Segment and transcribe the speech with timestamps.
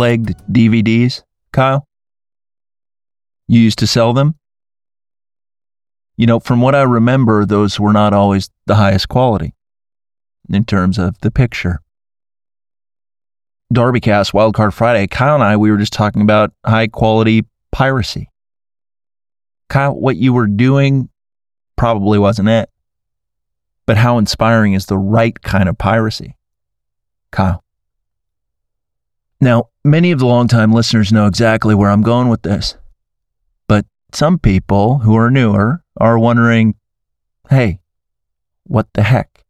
[0.00, 1.22] bootlegged DVDs,
[1.52, 1.86] Kyle?
[3.48, 4.34] You used to sell them?
[6.16, 9.54] You know, from what I remember, those were not always the highest quality
[10.48, 11.80] in terms of the picture.
[13.74, 18.30] Darbycast Wildcard Friday, Kyle and I, we were just talking about high quality piracy.
[19.68, 21.10] Kyle, what you were doing
[21.76, 22.70] probably wasn't it.
[23.86, 26.36] But how inspiring is the right kind of piracy?
[27.32, 27.62] Kyle.
[29.40, 32.76] Now, many of the longtime listeners know exactly where I'm going with this.
[33.66, 36.74] But some people who are newer are wondering,
[37.48, 37.80] hey,
[38.64, 39.44] what the heck?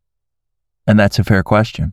[0.86, 1.92] And that's a fair question.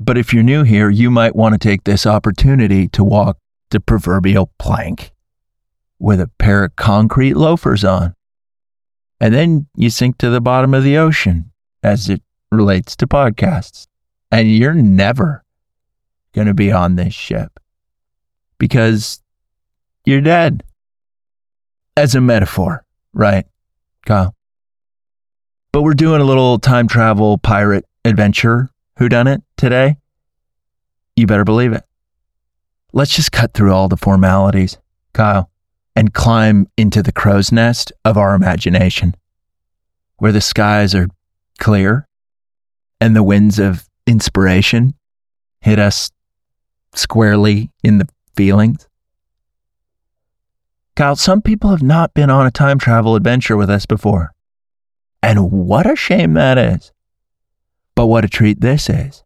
[0.00, 3.38] But if you're new here, you might want to take this opportunity to walk
[3.70, 5.12] the proverbial plank
[5.98, 8.14] with a pair of concrete loafers on.
[9.20, 13.86] And then you sink to the bottom of the ocean as it relates to podcasts.
[14.30, 15.43] And you're never
[16.34, 17.58] going to be on this ship
[18.58, 19.22] because
[20.04, 20.62] you're dead.
[21.96, 23.46] As a metaphor, right,
[24.04, 24.34] Kyle?
[25.70, 28.68] But we're doing a little time travel pirate adventure
[28.98, 29.96] who done it today?
[31.16, 31.84] You better believe it.
[32.92, 34.78] Let's just cut through all the formalities,
[35.12, 35.50] Kyle,
[35.96, 39.14] and climb into the crow's nest of our imagination,
[40.18, 41.08] where the skies are
[41.58, 42.08] clear
[43.00, 44.94] and the winds of inspiration
[45.60, 46.10] hit us
[46.94, 48.88] squarely in the feelings.
[50.96, 54.32] Kyle, some people have not been on a time travel adventure with us before.
[55.22, 56.92] And what a shame that is.
[57.94, 59.24] But what a treat this is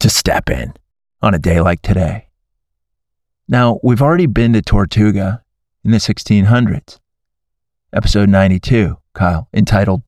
[0.00, 0.74] to step in
[1.22, 2.28] on a day like today.
[3.48, 5.42] Now, we've already been to Tortuga
[5.84, 6.98] in the 1600s,
[7.92, 10.02] episode 92, Kyle, entitled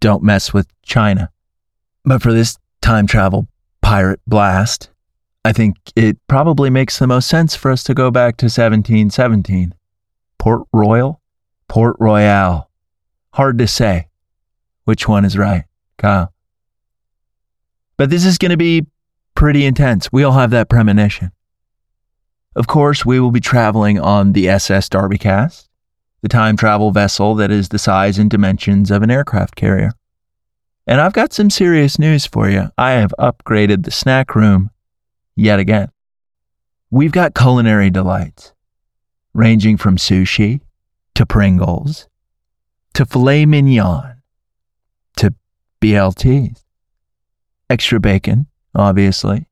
[0.00, 1.30] Don't Mess with China.
[2.04, 3.46] But for this time travel
[3.82, 4.90] pirate blast,
[5.44, 9.74] I think it probably makes the most sense for us to go back to 1717.
[10.38, 11.20] Port Royal?
[11.68, 12.68] Port Royal.
[13.32, 14.08] Hard to say
[14.84, 15.64] which one is right,
[15.96, 16.32] Kyle.
[17.96, 18.86] But this is going to be
[19.34, 20.10] pretty intense.
[20.12, 21.30] We all have that premonition.
[22.56, 25.68] Of course, we will be traveling on the SS Darbycast,
[26.22, 29.92] the time travel vessel that is the size and dimensions of an aircraft carrier.
[30.86, 32.70] And I've got some serious news for you.
[32.78, 34.70] I have upgraded the snack room
[35.38, 35.90] yet again.
[36.90, 38.52] We've got culinary delights,
[39.34, 40.60] ranging from sushi
[41.14, 42.08] to Pringles
[42.94, 44.22] to filet mignon
[45.16, 45.34] to
[45.80, 46.64] BLTs
[47.70, 49.46] extra bacon, obviously,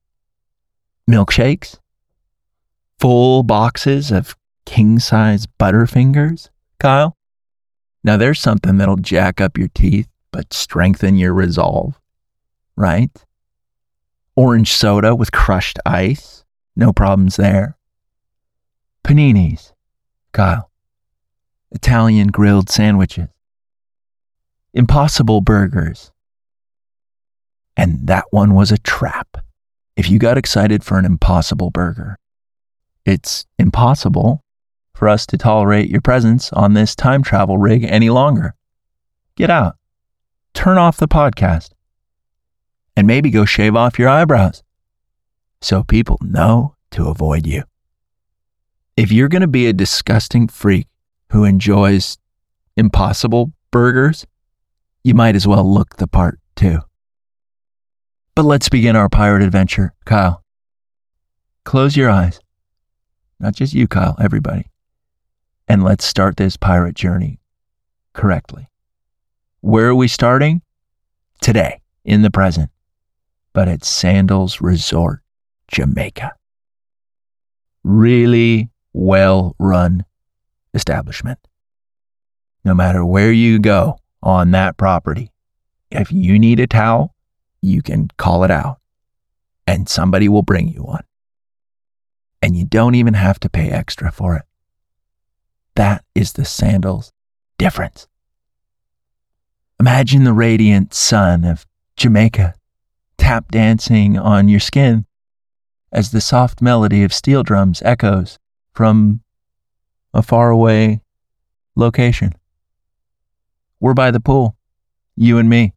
[1.08, 1.78] milkshakes,
[2.98, 6.48] full boxes of king size Butterfingers,
[6.80, 7.16] Kyle.
[8.02, 12.00] Now, there's something that'll jack up your teeth but strengthen your resolve,
[12.76, 13.10] right?
[14.36, 16.44] Orange soda with crushed ice,
[16.76, 17.76] no problems there.
[19.02, 19.72] Paninis,
[20.32, 20.70] Kyle.
[21.70, 23.28] Italian grilled sandwiches.
[24.75, 26.12] Impossible burgers,
[27.76, 29.38] and that one was a trap.
[29.96, 32.19] If you got excited for an impossible burger,
[33.06, 34.44] it's impossible
[34.92, 38.54] for us to tolerate your presence on this time travel rig any longer.
[39.36, 39.76] Get out.
[40.52, 41.70] Turn off the podcast.
[42.96, 44.62] And maybe go shave off your eyebrows
[45.60, 47.64] so people know to avoid you.
[48.96, 50.86] If you're going to be a disgusting freak
[51.30, 52.16] who enjoys
[52.76, 54.26] impossible burgers,
[55.04, 56.80] you might as well look the part too.
[58.34, 60.42] But let's begin our pirate adventure, Kyle.
[61.64, 62.40] Close your eyes.
[63.38, 64.70] Not just you, Kyle, everybody.
[65.68, 67.40] And let's start this pirate journey
[68.12, 68.68] correctly.
[69.60, 70.62] Where are we starting?
[71.40, 72.70] Today, in the present,
[73.56, 75.23] but at Sandals Resort,
[75.69, 76.35] Jamaica.
[77.85, 80.05] Really well run
[80.75, 81.38] establishment.
[82.67, 85.32] No matter where you go on that property,
[85.91, 87.14] if you need a towel,
[87.62, 88.79] you can call it out
[89.67, 91.05] and somebody will bring you one.
[92.43, 94.44] And you don't even have to pay extra for it.
[95.76, 97.11] That is the sandals
[97.56, 98.06] difference.
[99.81, 101.64] Imagine the radiant sun of
[101.97, 102.52] Jamaica
[103.26, 105.05] tap dancing on your skin
[105.90, 108.38] as the soft melody of steel drums echoes
[108.73, 109.20] from
[110.14, 111.00] a faraway
[111.75, 112.32] location.
[113.81, 114.56] We're by the pool,
[115.17, 115.75] you and me.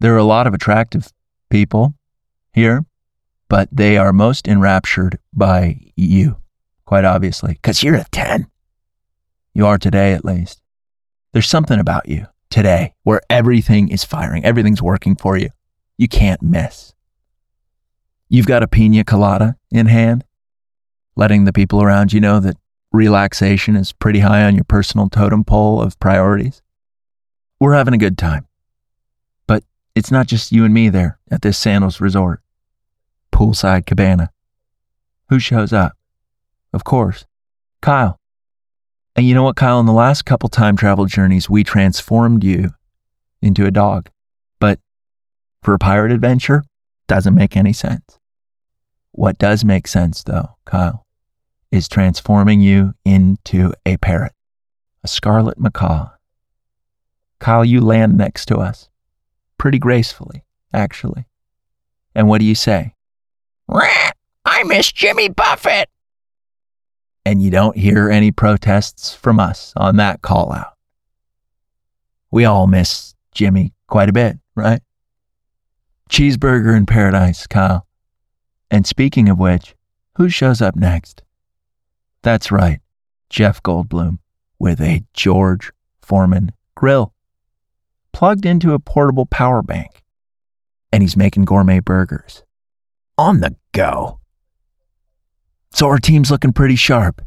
[0.00, 1.12] There are a lot of attractive
[1.50, 1.92] people
[2.54, 2.86] here,
[3.50, 6.38] but they are most enraptured by you,
[6.86, 8.46] quite obviously, because you're a 10.
[9.52, 10.62] You are today, at least.
[11.32, 15.50] There's something about you today where everything is firing, everything's working for you.
[15.98, 16.94] You can't miss.
[18.28, 20.24] You've got a pina colada in hand,
[21.14, 22.56] letting the people around you know that
[22.92, 26.62] relaxation is pretty high on your personal totem pole of priorities.
[27.60, 28.46] We're having a good time.
[29.46, 29.64] But
[29.94, 32.40] it's not just you and me there at this Sandals resort,
[33.32, 34.30] poolside cabana.
[35.28, 35.92] Who shows up?
[36.72, 37.26] Of course,
[37.80, 38.18] Kyle.
[39.14, 39.80] And you know what, Kyle?
[39.80, 42.70] In the last couple time travel journeys, we transformed you
[43.40, 44.10] into a dog.
[45.66, 46.62] For a pirate adventure,
[47.08, 48.20] doesn't make any sense.
[49.10, 51.04] What does make sense, though, Kyle,
[51.72, 54.30] is transforming you into a parrot,
[55.02, 56.10] a scarlet macaw.
[57.40, 58.88] Kyle, you land next to us.
[59.58, 61.26] Pretty gracefully, actually.
[62.14, 62.94] And what do you say?
[64.44, 65.88] I miss Jimmy Buffett.
[67.24, 70.74] And you don't hear any protests from us on that call out.
[72.30, 74.80] We all miss Jimmy quite a bit, right?
[76.10, 77.86] Cheeseburger in paradise, Kyle.
[78.70, 79.74] And speaking of which,
[80.16, 81.22] who shows up next?
[82.22, 82.80] That's right,
[83.30, 84.18] Jeff Goldblum
[84.58, 87.12] with a George Foreman grill
[88.12, 90.02] plugged into a portable power bank.
[90.90, 92.44] And he's making gourmet burgers
[93.18, 94.20] on the go.
[95.72, 97.20] So our team's looking pretty sharp.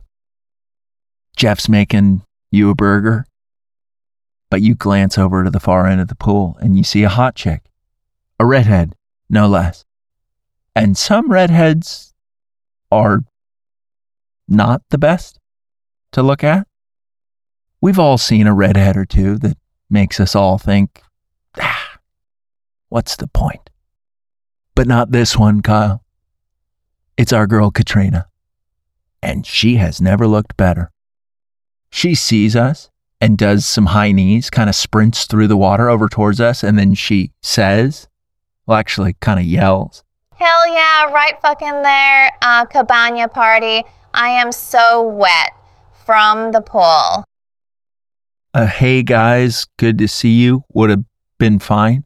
[1.38, 3.26] Jeff's making you a burger,
[4.50, 7.10] but you glance over to the far end of the pool and you see a
[7.10, 7.69] hot chick,
[8.40, 8.96] a redhead,
[9.30, 9.86] no less.
[10.76, 12.14] And some redheads
[12.92, 13.24] are
[14.48, 15.40] not the best
[16.14, 16.68] to look at.
[17.82, 19.58] We've all seen a redhead or two that
[19.90, 21.02] makes us all think,
[21.60, 22.00] ah,
[22.90, 23.70] what's the point?
[24.76, 26.04] But not this one, Kyle.
[27.18, 28.28] It's our girl Katrina.
[29.22, 30.92] And she has never looked better.
[31.90, 32.90] She sees us
[33.20, 36.80] and does some high knees, kind of sprints through the water over towards us, and
[36.80, 38.08] then she says,
[38.70, 40.04] well, actually, kind of yells,
[40.36, 43.84] Hell yeah, right fucking there, uh, cabana party.
[44.14, 45.54] I am so wet
[46.06, 47.26] from the pool.
[48.54, 51.04] A hey guys, good to see you would have
[51.40, 52.04] been fine.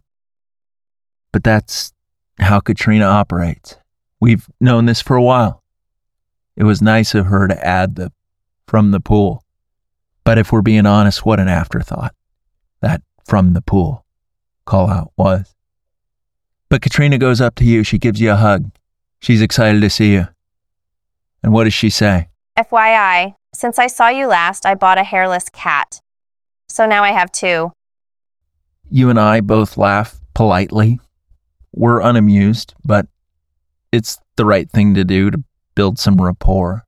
[1.34, 1.92] But that's
[2.40, 3.76] how Katrina operates.
[4.22, 5.62] We've known this for a while.
[6.56, 8.14] It was nice of her to add the
[8.70, 9.44] from the pool.
[10.24, 12.16] But if we're being honest, what an afterthought
[12.80, 14.06] that from the pool
[14.66, 15.54] call out was.
[16.74, 17.84] But Katrina goes up to you.
[17.84, 18.72] She gives you a hug.
[19.20, 20.28] She's excited to see you.
[21.44, 22.30] And what does she say?
[22.58, 26.02] FYI, since I saw you last, I bought a hairless cat.
[26.68, 27.74] So now I have two.
[28.90, 31.00] You and I both laugh politely.
[31.74, 33.06] We're unamused, but
[33.92, 35.44] it's the right thing to do to
[35.76, 36.88] build some rapport.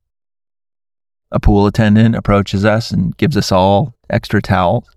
[1.32, 4.90] A pool attendant approaches us and gives us all extra towels.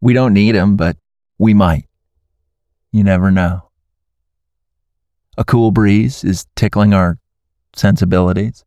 [0.00, 0.96] We don't need them, but
[1.38, 1.86] we might.
[2.90, 3.68] You never know.
[5.38, 7.18] A cool breeze is tickling our
[7.74, 8.64] sensibilities.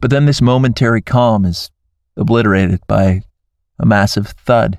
[0.00, 1.70] But then this momentary calm is
[2.16, 3.22] obliterated by
[3.78, 4.78] a massive thud.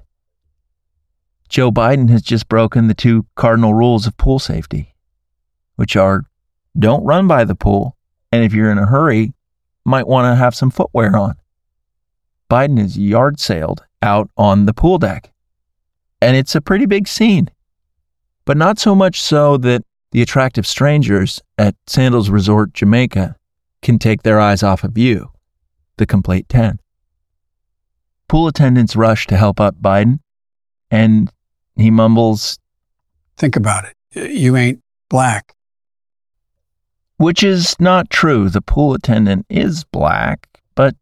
[1.50, 4.96] Joe Biden has just broken the two cardinal rules of pool safety,
[5.76, 6.24] which are
[6.78, 7.98] don't run by the pool,
[8.32, 9.34] and if you're in a hurry,
[9.84, 11.36] might want to have some footwear on.
[12.50, 15.32] Biden is yard sailed out on the pool deck,
[16.22, 17.50] and it's a pretty big scene,
[18.46, 23.36] but not so much so that the attractive strangers at Sandals Resort Jamaica
[23.82, 25.32] can take their eyes off of you,
[25.98, 26.80] the complete 10.
[28.28, 30.20] Pool attendants rush to help up Biden,
[30.92, 31.32] and
[31.76, 32.60] he mumbles,
[33.38, 34.32] Think about it.
[34.32, 35.56] You ain't black.
[37.16, 38.50] Which is not true.
[38.50, 40.96] The pool attendant is black, but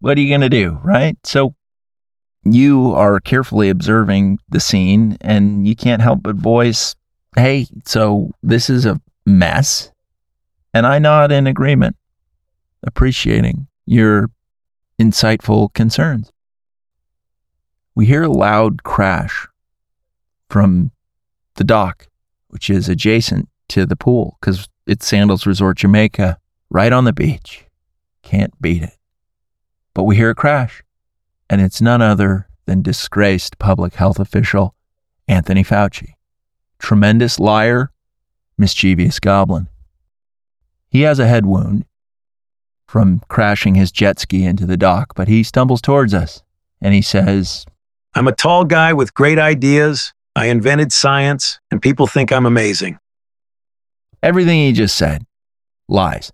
[0.00, 1.16] what are you going to do, right?
[1.24, 1.54] So
[2.44, 6.94] you are carefully observing the scene, and you can't help but voice,
[7.36, 9.92] Hey, so this is a mess.
[10.72, 11.96] And I nod in agreement,
[12.82, 14.30] appreciating your
[14.98, 16.32] insightful concerns.
[17.94, 19.46] We hear a loud crash
[20.48, 20.92] from
[21.56, 22.08] the dock,
[22.48, 26.38] which is adjacent to the pool because it's Sandals Resort Jamaica,
[26.70, 27.66] right on the beach.
[28.22, 28.96] Can't beat it.
[29.92, 30.82] But we hear a crash,
[31.50, 34.74] and it's none other than disgraced public health official
[35.28, 36.15] Anthony Fauci.
[36.86, 37.90] Tremendous liar,
[38.56, 39.66] mischievous goblin.
[40.88, 41.84] He has a head wound
[42.86, 46.44] from crashing his jet ski into the dock, but he stumbles towards us
[46.80, 47.66] and he says,
[48.14, 50.14] I'm a tall guy with great ideas.
[50.36, 53.00] I invented science, and people think I'm amazing.
[54.22, 55.26] Everything he just said
[55.88, 56.32] lies.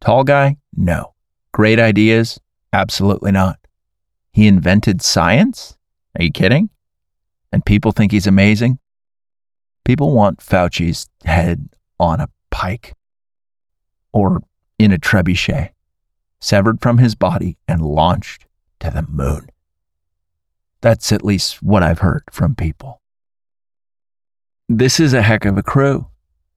[0.00, 0.58] Tall guy?
[0.76, 1.12] No.
[1.50, 2.38] Great ideas?
[2.72, 3.58] Absolutely not.
[4.30, 5.76] He invented science?
[6.16, 6.70] Are you kidding?
[7.50, 8.78] And people think he's amazing?
[9.84, 11.68] People want Fauci's head
[12.00, 12.94] on a pike
[14.12, 14.42] or
[14.78, 15.70] in a trebuchet,
[16.40, 18.46] severed from his body and launched
[18.80, 19.48] to the moon.
[20.80, 23.02] That's at least what I've heard from people.
[24.68, 26.06] This is a heck of a crew.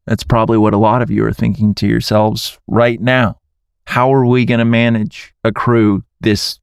[0.05, 3.39] That's probably what a lot of you are thinking to yourselves right now.
[3.85, 6.59] How are we going to manage a crew this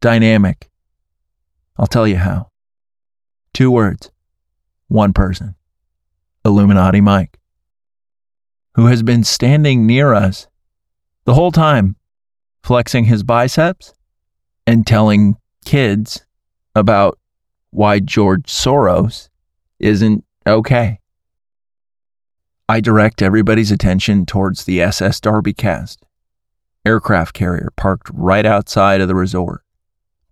[0.00, 0.68] dynamic?
[1.76, 2.48] I'll tell you how.
[3.54, 4.10] Two words,
[4.88, 5.54] one person
[6.44, 7.38] Illuminati Mike,
[8.74, 10.46] who has been standing near us
[11.24, 11.96] the whole time,
[12.62, 13.92] flexing his biceps
[14.66, 16.24] and telling kids
[16.74, 17.18] about
[17.70, 19.28] why George Soros
[19.78, 20.98] isn't okay.
[22.68, 25.98] I direct everybody's attention towards the SS Darbycast,
[26.86, 29.62] aircraft carrier parked right outside of the resort.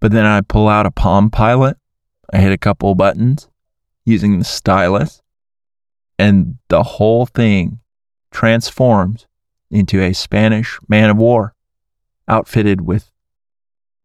[0.00, 1.76] But then I pull out a Palm Pilot,
[2.32, 3.48] I hit a couple buttons
[4.04, 5.20] using the stylus,
[6.18, 7.80] and the whole thing
[8.30, 9.26] transforms
[9.70, 11.54] into a Spanish man of war
[12.26, 13.10] outfitted with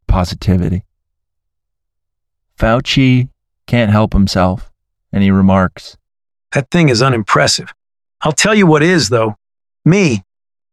[0.08, 0.84] positivity.
[2.58, 3.30] Fauci
[3.66, 4.72] can't help himself,
[5.12, 5.98] and he remarks,
[6.54, 7.74] That thing is unimpressive.
[8.22, 9.36] I'll tell you what is, though.
[9.84, 10.24] Me.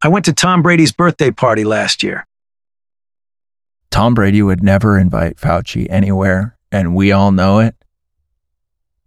[0.02, 2.26] I went to Tom Brady's birthday party last year.
[3.90, 7.74] Tom Brady would never invite Fauci anywhere, and we all know it.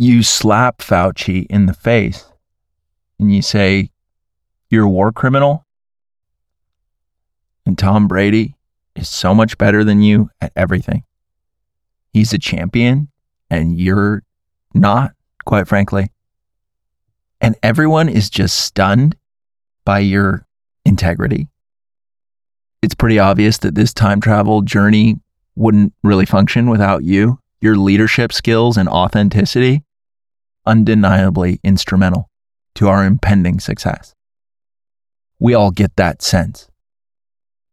[0.03, 2.25] You slap Fauci in the face
[3.19, 3.89] and you say,
[4.69, 5.65] You're a war criminal.
[7.65, 8.55] And Tom Brady
[8.95, 11.03] is so much better than you at everything.
[12.11, 13.09] He's a champion,
[13.49, 14.23] and you're
[14.73, 15.13] not,
[15.45, 16.11] quite frankly.
[17.39, 19.15] And everyone is just stunned
[19.85, 20.45] by your
[20.85, 21.47] integrity
[22.83, 25.17] it's pretty obvious that this time travel journey
[25.55, 27.39] wouldn't really function without you.
[27.61, 29.83] Your leadership skills and authenticity,
[30.65, 32.29] undeniably instrumental
[32.75, 34.13] to our impending success.
[35.39, 36.67] We all get that sense.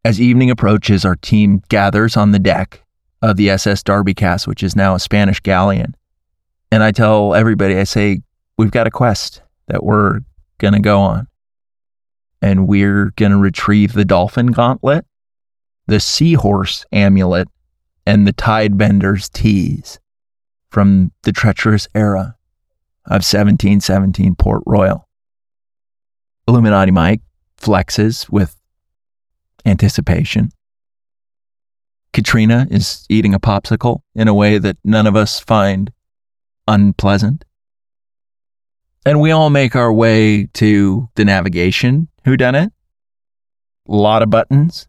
[0.05, 2.85] As evening approaches, our team gathers on the deck
[3.23, 5.95] of the SS Darbycast, which is now a Spanish galleon.
[6.73, 8.23] And I tell everybody, I say,
[8.57, 10.21] we've got a quest that we're
[10.59, 11.27] going to go on
[12.43, 15.05] and we're going to retrieve the dolphin gauntlet,
[15.87, 17.49] the seahorse amulet,
[18.07, 20.01] and the tidebender's teas
[20.71, 22.37] from the treacherous era
[23.11, 25.09] of 1717 Port Royal.
[26.47, 27.23] Illuminati Mike
[27.61, 28.57] flexes with
[29.67, 30.51] anticipation.
[32.13, 35.93] Katrina is eating a popsicle in a way that none of us find
[36.69, 37.45] unpleasant.
[39.05, 42.73] And we all make our way to the navigation who done it?
[43.89, 44.87] A lot of buttons.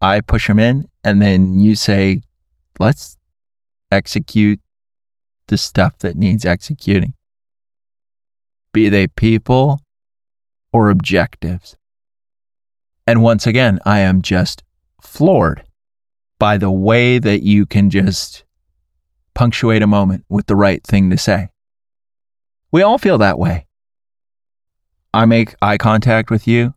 [0.00, 2.22] I push them in, and then you say,
[2.78, 3.16] let's
[3.90, 4.60] execute
[5.48, 7.14] the stuff that needs executing.
[8.76, 9.80] Be they people
[10.70, 11.78] or objectives.
[13.06, 14.62] And once again, I am just
[15.00, 15.64] floored
[16.38, 18.44] by the way that you can just
[19.34, 21.48] punctuate a moment with the right thing to say.
[22.70, 23.66] We all feel that way.
[25.14, 26.74] I make eye contact with you,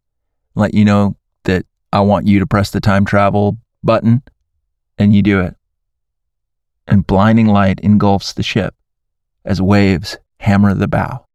[0.56, 4.24] let you know that I want you to press the time travel button,
[4.98, 5.54] and you do it.
[6.88, 8.74] And blinding light engulfs the ship
[9.44, 11.26] as waves hammer the bow,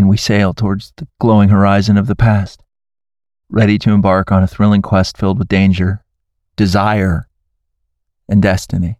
[0.00, 2.62] and we sail towards the glowing horizon of the past,
[3.50, 6.02] ready to embark on a thrilling quest filled with danger,
[6.56, 7.28] desire,
[8.26, 8.96] and destiny.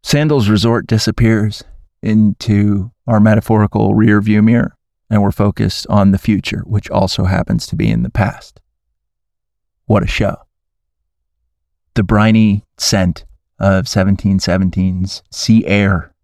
[0.00, 1.64] Sandals Resort disappears
[2.04, 4.76] into our metaphorical rear view mirror
[5.10, 8.60] and we're focused on the future, which also happens to be in the past.
[9.86, 10.36] What a show.
[11.94, 13.24] The briny scent
[13.58, 16.14] of 1717's sea air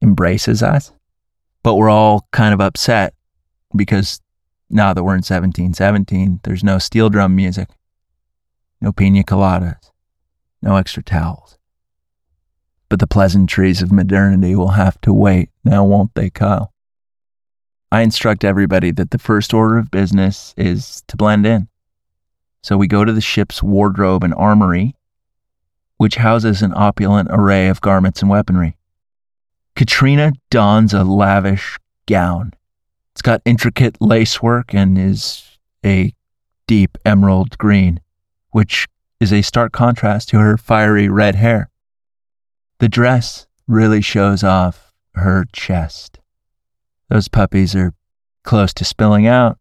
[0.00, 0.92] embraces us,
[1.64, 3.14] but we're all kind of upset
[3.74, 4.20] because
[4.70, 7.68] now that we're in 1717, there's no steel drum music,
[8.80, 9.90] no pina coladas,
[10.62, 11.58] no extra towels.
[12.88, 16.72] But the pleasantries of modernity will have to wait now, won't they, Kyle?
[17.90, 21.68] I instruct everybody that the first order of business is to blend in.
[22.62, 24.96] So we go to the ship's wardrobe and armory,
[25.96, 28.76] which houses an opulent array of garments and weaponry.
[29.76, 32.52] Katrina dons a lavish gown.
[33.12, 36.14] It's got intricate lacework and is a
[36.66, 38.00] deep emerald green,
[38.50, 38.86] which
[39.20, 41.70] is a stark contrast to her fiery red hair.
[42.78, 46.20] The dress really shows off her chest.
[47.08, 47.94] Those puppies are
[48.42, 49.58] close to spilling out.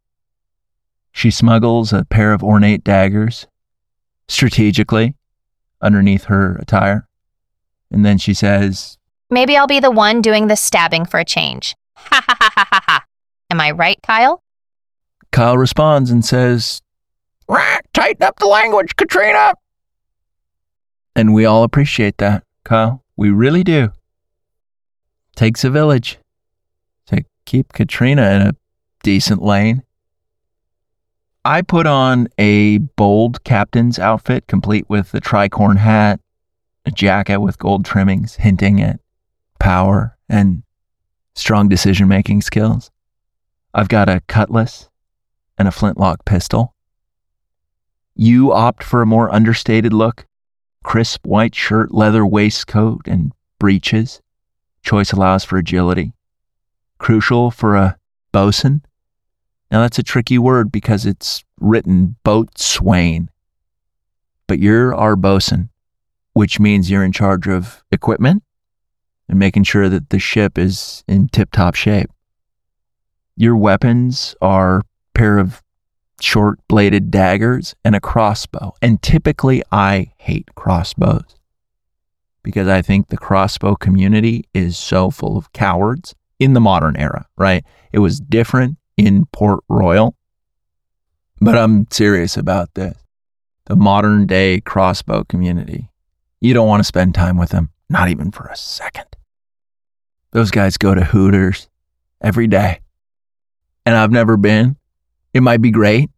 [1.11, 3.47] She smuggles a pair of ornate daggers
[4.27, 5.15] strategically
[5.81, 7.07] underneath her attire.
[7.91, 8.97] And then she says,
[9.33, 11.75] Maybe I'll be the one doing the stabbing for a change.
[11.95, 13.05] Ha ha ha ha ha ha.
[13.49, 14.43] Am I right, Kyle?
[15.31, 16.83] Kyle responds and says,
[17.47, 19.55] Rah, tighten up the language, Katrina.
[21.15, 23.03] And we all appreciate that, Kyle.
[23.17, 23.91] We really do.
[25.35, 26.19] Takes a village
[27.07, 28.55] to keep Katrina in a
[29.01, 29.81] decent lane.
[31.43, 36.19] I put on a bold captain's outfit, complete with a tricorn hat,
[36.85, 38.99] a jacket with gold trimmings, hinting at
[39.63, 40.61] power and
[41.35, 42.91] strong decision making skills.
[43.73, 44.89] I've got a cutlass
[45.57, 46.75] and a flintlock pistol.
[48.13, 50.25] You opt for a more understated look
[50.83, 54.21] crisp white shirt, leather waistcoat, and breeches.
[54.83, 56.11] Choice allows for agility.
[56.97, 57.97] Crucial for a
[58.33, 58.83] bosun.
[59.71, 63.29] Now, that's a tricky word because it's written boatswain.
[64.45, 65.69] But you're our bosun,
[66.33, 68.43] which means you're in charge of equipment
[69.33, 72.11] and making sure that the ship is in tip top shape.
[73.35, 74.83] Your weapons are a
[75.15, 75.63] pair of
[76.21, 78.73] short bladed daggers and a crossbow.
[78.79, 81.35] And typically, I hate crossbows
[82.43, 87.25] because I think the crossbow community is so full of cowards in the modern era,
[87.35, 87.65] right?
[87.91, 90.15] It was different in Port Royal,
[91.41, 92.95] but I'm serious about this.
[93.65, 95.89] The modern day crossbow community.
[96.39, 99.07] You don't want to spend time with them, not even for a second.
[100.33, 101.69] Those guys go to Hooters
[102.19, 102.79] every day.
[103.85, 104.77] And I've never been.
[105.31, 106.09] It might be great,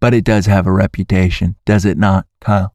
[0.00, 2.74] but it does have a reputation, does it not, Kyle?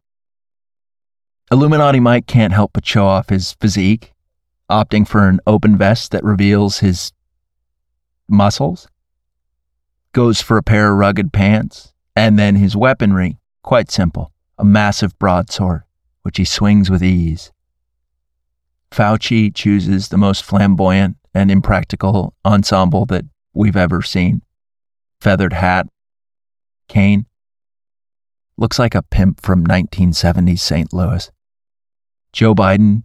[1.52, 4.14] Illuminati Mike can't help but show off his physique,
[4.70, 7.12] opting for an open vest that reveals his
[8.30, 8.88] muscles,
[10.14, 15.18] goes for a pair of rugged pants, and then his weaponry, quite simple, a massive
[15.18, 15.82] broadsword,
[16.22, 17.52] which he swings with ease.
[18.92, 24.42] Fauci chooses the most flamboyant and impractical ensemble that we've ever seen.
[25.22, 25.88] Feathered hat,
[26.88, 27.26] cane.
[28.58, 30.94] Looks like a pimp from 1970s St.
[30.94, 31.32] Louis.
[32.34, 33.04] Joe Biden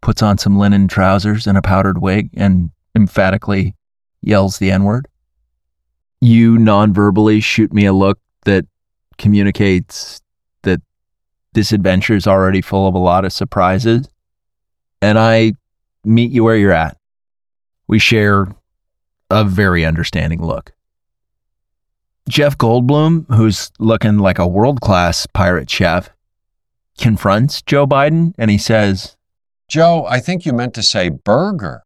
[0.00, 3.74] puts on some linen trousers and a powdered wig and emphatically
[4.22, 5.08] yells the N word.
[6.20, 8.64] You non verbally shoot me a look that
[9.18, 10.20] communicates
[10.62, 10.80] that
[11.52, 14.08] this adventure is already full of a lot of surprises.
[15.02, 15.52] And I
[16.04, 16.96] meet you where you're at.
[17.88, 18.48] We share
[19.30, 20.72] a very understanding look.
[22.28, 26.10] Jeff Goldblum, who's looking like a world class pirate chef,
[26.98, 29.16] confronts Joe Biden and he says,
[29.68, 31.82] Joe, I think you meant to say burger.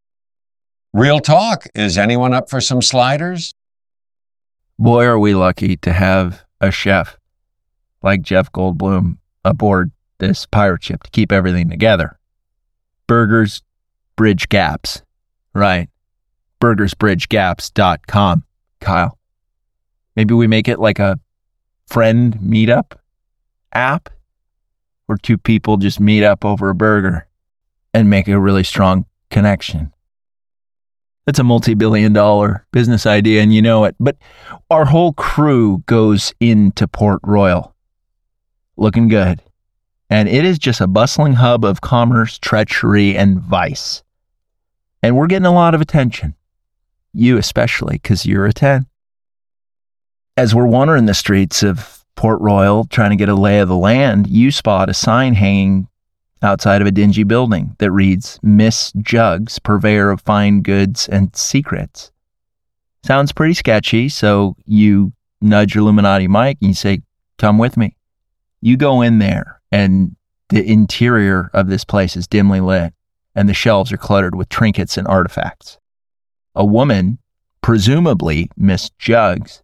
[0.92, 1.66] Real talk.
[1.74, 3.52] Is anyone up for some sliders?
[4.78, 7.16] Boy, are we lucky to have a chef
[8.02, 12.18] like Jeff Goldblum aboard this pirate ship to keep everything together.
[13.10, 13.62] Burgers,
[14.14, 15.02] bridge gaps,
[15.52, 15.88] right?
[16.60, 18.44] Burgersbridgegaps.com,
[18.80, 19.18] Kyle.
[20.14, 21.18] Maybe we make it like a
[21.88, 22.92] friend meetup
[23.72, 24.10] app
[25.06, 27.26] where two people just meet up over a burger
[27.92, 29.92] and make a really strong connection.
[31.26, 33.96] It's a multi billion dollar business idea, and you know it.
[33.98, 34.18] But
[34.70, 37.74] our whole crew goes into Port Royal
[38.76, 39.42] looking good.
[40.10, 44.02] And it is just a bustling hub of commerce, treachery, and vice.
[45.02, 46.34] And we're getting a lot of attention.
[47.12, 48.86] You especially, because you're a 10
[50.40, 53.76] as we're wandering the streets of Port Royal trying to get a lay of the
[53.76, 55.86] land, you spot a sign hanging
[56.42, 62.10] outside of a dingy building that reads Miss Jugs, purveyor of fine goods and secrets.
[63.04, 67.02] Sounds pretty sketchy, so you nudge Illuminati Mike and you say,
[67.36, 67.96] Come with me.
[68.62, 70.16] You go in there, and
[70.48, 72.92] the interior of this place is dimly lit,
[73.34, 75.78] and the shelves are cluttered with trinkets and artifacts.
[76.54, 77.18] A woman,
[77.62, 79.62] presumably Miss Jugs,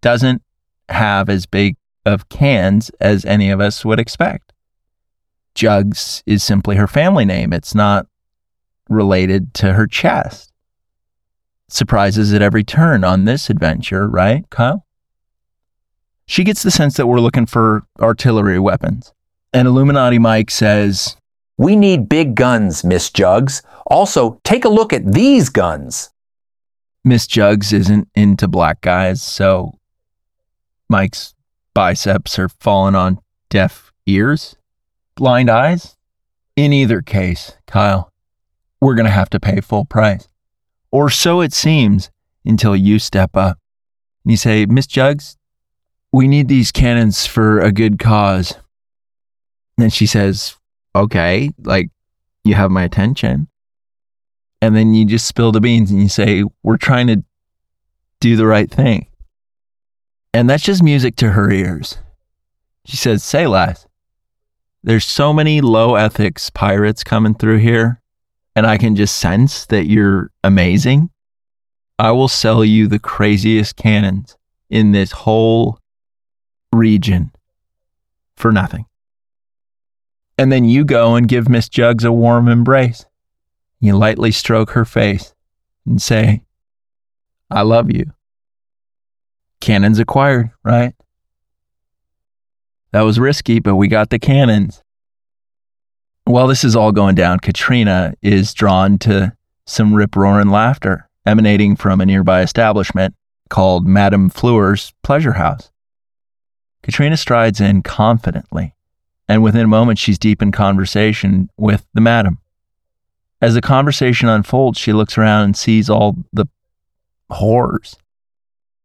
[0.00, 0.42] doesn't
[0.88, 4.52] have as big of cans as any of us would expect.
[5.54, 7.52] Jugs is simply her family name.
[7.52, 8.06] It's not
[8.88, 10.52] related to her chest.
[11.68, 14.84] Surprises at every turn on this adventure, right, Kyle?
[16.26, 19.12] She gets the sense that we're looking for artillery weapons.
[19.52, 21.16] And Illuminati Mike says,
[21.58, 23.62] We need big guns, Miss Jugs.
[23.86, 26.10] Also, take a look at these guns.
[27.04, 29.78] Miss Jugs isn't into black guys, so
[30.88, 31.34] Mike's
[31.74, 33.18] biceps are falling on
[33.50, 34.56] deaf ears,
[35.16, 35.96] blind eyes.
[36.54, 38.12] In either case, Kyle,
[38.80, 40.28] we're going to have to pay full price.
[40.90, 42.10] Or so it seems
[42.44, 43.58] until you step up
[44.24, 45.36] and you say, Miss Jugs,
[46.12, 48.54] we need these cannons for a good cause.
[49.78, 50.56] And she says,
[50.94, 51.90] Okay, like
[52.44, 53.48] you have my attention.
[54.60, 57.24] And then you just spill the beans and you say, We're trying to
[58.20, 59.06] do the right thing.
[60.34, 61.98] And that's just music to her ears.
[62.84, 63.86] She says, Say less.
[64.84, 68.00] There's so many low ethics pirates coming through here,
[68.56, 71.10] and I can just sense that you're amazing.
[71.98, 74.36] I will sell you the craziest cannons
[74.68, 75.78] in this whole
[76.72, 77.30] region
[78.36, 78.86] for nothing.
[80.38, 83.04] And then you go and give Miss Jugs a warm embrace.
[83.80, 85.34] You lightly stroke her face
[85.86, 86.42] and say,
[87.50, 88.12] I love you.
[89.60, 90.94] Cannons acquired, right?
[92.92, 94.82] That was risky, but we got the cannons.
[96.24, 101.76] While this is all going down, Katrina is drawn to some rip roaring laughter emanating
[101.76, 103.14] from a nearby establishment
[103.48, 105.70] called Madame Fleur's Pleasure House.
[106.82, 108.74] Katrina strides in confidently,
[109.28, 112.38] and within a moment, she's deep in conversation with the madam.
[113.40, 116.46] As the conversation unfolds, she looks around and sees all the
[117.30, 117.96] horrors.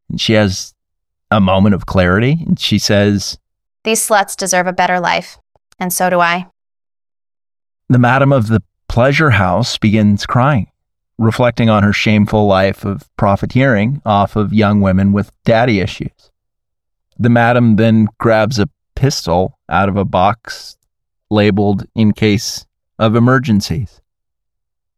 [0.09, 0.73] And she has
[1.29, 3.37] a moment of clarity, and she says,
[3.83, 5.37] These sluts deserve a better life,
[5.79, 6.47] and so do I.
[7.89, 10.71] The madam of the pleasure house begins crying,
[11.17, 16.31] reflecting on her shameful life of profiteering off of young women with daddy issues.
[17.19, 20.77] The madam then grabs a pistol out of a box
[21.29, 22.65] labeled in case
[22.99, 24.01] of emergencies.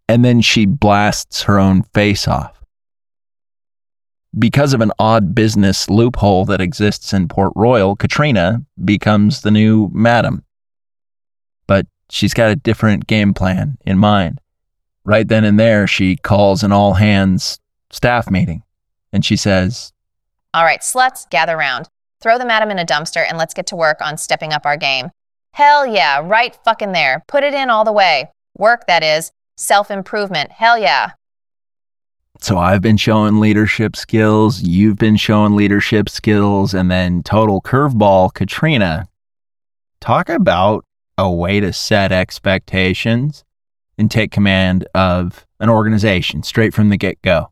[0.07, 2.55] And then she blasts her own face off.
[4.37, 9.89] Because of an odd business loophole that exists in Port Royal, Katrina becomes the new
[9.93, 10.43] madam.
[11.67, 14.39] But she's got a different game plan in mind.
[15.03, 17.59] Right then and there, she calls an all hands
[17.91, 18.63] staff meeting
[19.11, 19.93] and she says,
[20.53, 21.89] All right, sluts, gather round.
[22.21, 24.65] Throw them at madam in a dumpster and let's get to work on stepping up
[24.65, 25.09] our game.
[25.53, 27.23] Hell yeah, right fucking there.
[27.27, 28.29] Put it in all the way.
[28.57, 29.31] Work, that is.
[29.55, 30.51] Self improvement.
[30.51, 31.11] Hell yeah.
[32.41, 38.33] So I've been showing leadership skills, you've been showing leadership skills, and then total curveball,
[38.33, 39.07] Katrina.
[39.99, 40.85] Talk about
[41.17, 43.43] a way to set expectations
[43.97, 47.51] and take command of an organization straight from the get go.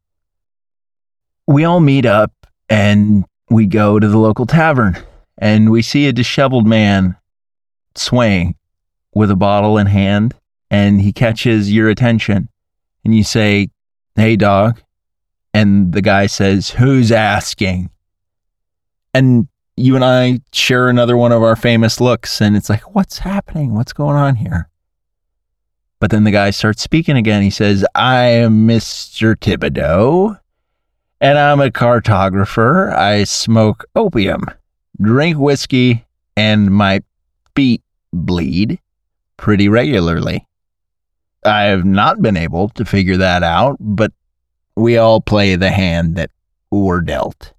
[1.47, 2.31] We all meet up
[2.69, 4.97] and we go to the local tavern
[5.37, 7.15] and we see a disheveled man
[7.95, 8.55] swaying
[9.13, 10.35] with a bottle in hand
[10.69, 12.49] and he catches your attention
[13.03, 13.69] and you say,
[14.15, 14.81] Hey, dog.
[15.53, 17.89] And the guy says, Who's asking?
[19.13, 23.19] And you and I share another one of our famous looks, and it's like, What's
[23.19, 23.73] happening?
[23.73, 24.69] What's going on here?
[25.99, 27.41] But then the guy starts speaking again.
[27.41, 29.35] He says, I am Mr.
[29.35, 30.39] Thibodeau,
[31.21, 32.93] and I'm a cartographer.
[32.93, 34.45] I smoke opium,
[35.01, 37.01] drink whiskey, and my
[37.55, 37.81] feet
[38.13, 38.79] bleed
[39.37, 40.47] pretty regularly.
[41.45, 44.11] I have not been able to figure that out, but
[44.75, 46.31] we all play the hand that
[46.71, 47.53] we're dealt.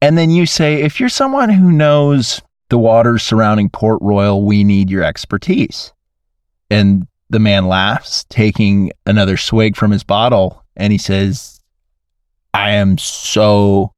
[0.00, 4.64] And then you say, if you're someone who knows the waters surrounding Port Royal, we
[4.64, 5.92] need your expertise.
[6.70, 11.59] And the man laughs, taking another swig from his bottle, and he says,
[12.52, 13.92] I am so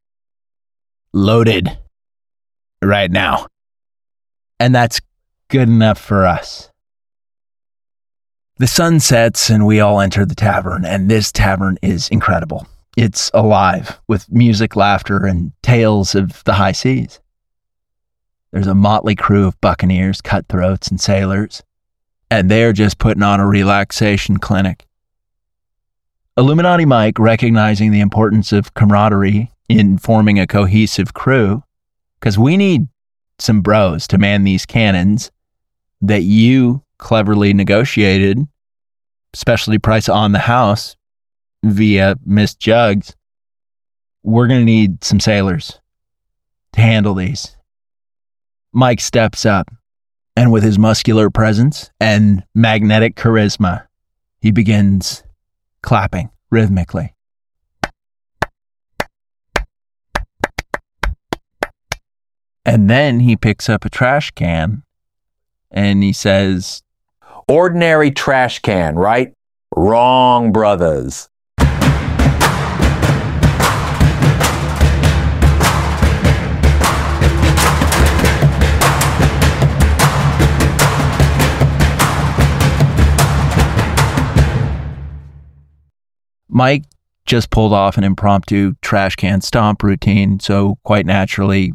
[1.13, 1.77] loaded
[2.83, 3.47] right now.
[4.61, 5.01] And that's
[5.49, 6.71] good enough for us.
[8.59, 12.67] The sun sets and we all enter the tavern, and this tavern is incredible.
[12.97, 17.19] It's alive with music, laughter, and tales of the high seas.
[18.53, 21.63] There's a motley crew of buccaneers, cutthroats, and sailors,
[22.31, 24.87] and they're just putting on a relaxation clinic.
[26.39, 31.63] Illuminati Mike, recognizing the importance of camaraderie in forming a cohesive crew,
[32.19, 32.89] because we need
[33.39, 35.31] some bros to man these cannons
[36.01, 38.47] that you cleverly negotiated
[39.35, 40.97] specialty price on the house
[41.65, 43.15] via Miss Jugs.
[44.23, 45.81] We're going to need some sailors
[46.73, 47.57] to handle these.
[48.73, 49.71] Mike steps up,
[50.35, 53.87] and with his muscular presence and magnetic charisma,
[54.41, 55.23] he begins
[55.83, 57.15] clapping rhythmically.
[62.65, 64.85] And then he picks up a trash can
[65.71, 66.83] and he says,
[67.49, 69.33] Ordinary trash can, right?
[69.75, 71.29] Wrong, brothers.
[86.53, 86.85] Mike
[87.25, 90.39] just pulled off an impromptu trash can stomp routine.
[90.39, 91.73] So, quite naturally,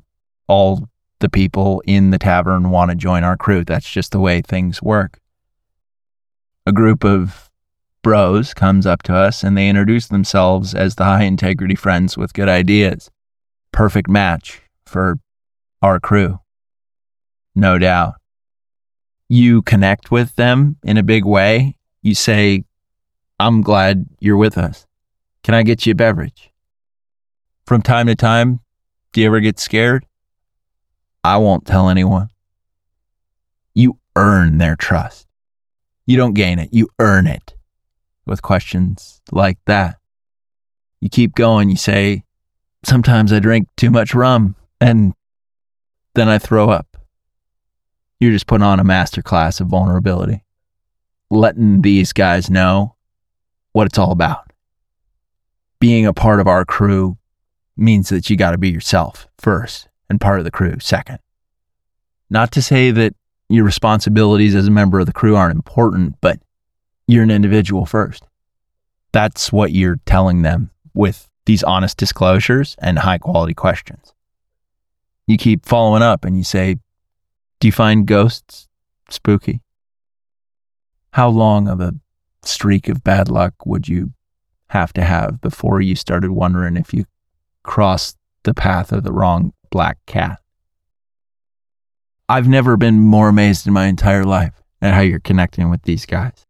[0.47, 0.87] all
[1.19, 3.63] the people in the tavern want to join our crew.
[3.65, 5.19] That's just the way things work.
[6.67, 7.49] A group of
[8.03, 12.33] bros comes up to us and they introduce themselves as the high integrity friends with
[12.33, 13.09] good ideas.
[13.71, 15.19] perfect match for
[15.81, 16.39] our crew.
[17.55, 18.15] No doubt.
[19.29, 21.77] You connect with them in a big way.
[22.01, 22.63] You say,
[23.39, 24.88] I'm glad you're with us.
[25.43, 26.52] Can I get you a beverage?
[27.65, 28.62] From time to time,
[29.13, 30.06] do you ever get scared?
[31.23, 32.30] I won't tell anyone.
[33.73, 35.28] You earn their trust.
[36.06, 37.54] You don't gain it, you earn it
[38.26, 39.97] with questions like that.
[41.00, 42.23] You keep going, you say,
[42.84, 45.13] Sometimes I drink too much rum and
[46.15, 46.97] then I throw up.
[48.19, 50.43] You're just putting on a masterclass of vulnerability,
[51.30, 52.95] letting these guys know
[53.77, 54.51] what it's all about.
[55.79, 57.19] Being a part of our crew
[57.75, 61.19] means that you got to be yourself first and part of the crew second.
[62.27, 63.13] Not to say that
[63.49, 66.39] your responsibilities as a member of the crew aren't important, but
[67.05, 68.23] you're an individual first.
[69.11, 74.11] That's what you're telling them with these honest disclosures and high quality questions.
[75.27, 76.77] You keep following up and you say,
[77.59, 78.67] Do you find ghosts
[79.11, 79.61] spooky?
[81.11, 81.93] How long of a
[82.47, 84.13] streak of bad luck would you
[84.69, 87.05] have to have before you started wondering if you
[87.63, 90.39] crossed the path of the wrong black cat?
[92.29, 96.05] I've never been more amazed in my entire life at how you're connecting with these
[96.05, 96.45] guys.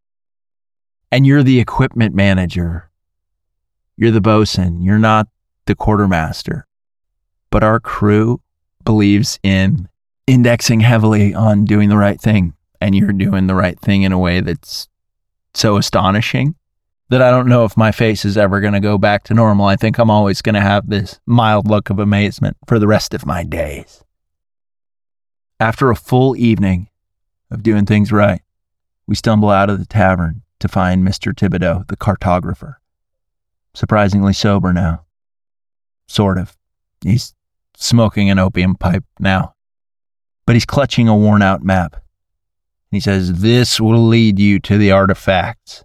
[1.11, 2.89] And you're the equipment manager.
[3.95, 4.81] You're the bosun.
[4.81, 5.27] You're not
[5.65, 6.65] the quartermaster.
[7.49, 8.41] But our crew
[8.83, 9.87] believes in
[10.25, 12.53] indexing heavily on doing the right thing.
[12.81, 14.87] And you're doing the right thing in a way that's
[15.57, 16.55] so astonishing
[17.09, 19.65] that I don't know if my face is ever going to go back to normal.
[19.65, 23.13] I think I'm always going to have this mild look of amazement for the rest
[23.13, 24.03] of my days.
[25.59, 26.89] After a full evening
[27.49, 28.41] of doing things right,
[29.07, 31.33] we stumble out of the tavern to find Mr.
[31.33, 32.75] Thibodeau, the cartographer.
[33.73, 35.05] Surprisingly sober now.
[36.07, 36.57] Sort of.
[37.01, 37.33] He's
[37.75, 39.53] smoking an opium pipe now.
[40.45, 42.01] But he's clutching a worn out map.
[42.91, 45.83] He says, This will lead you to the artifacts.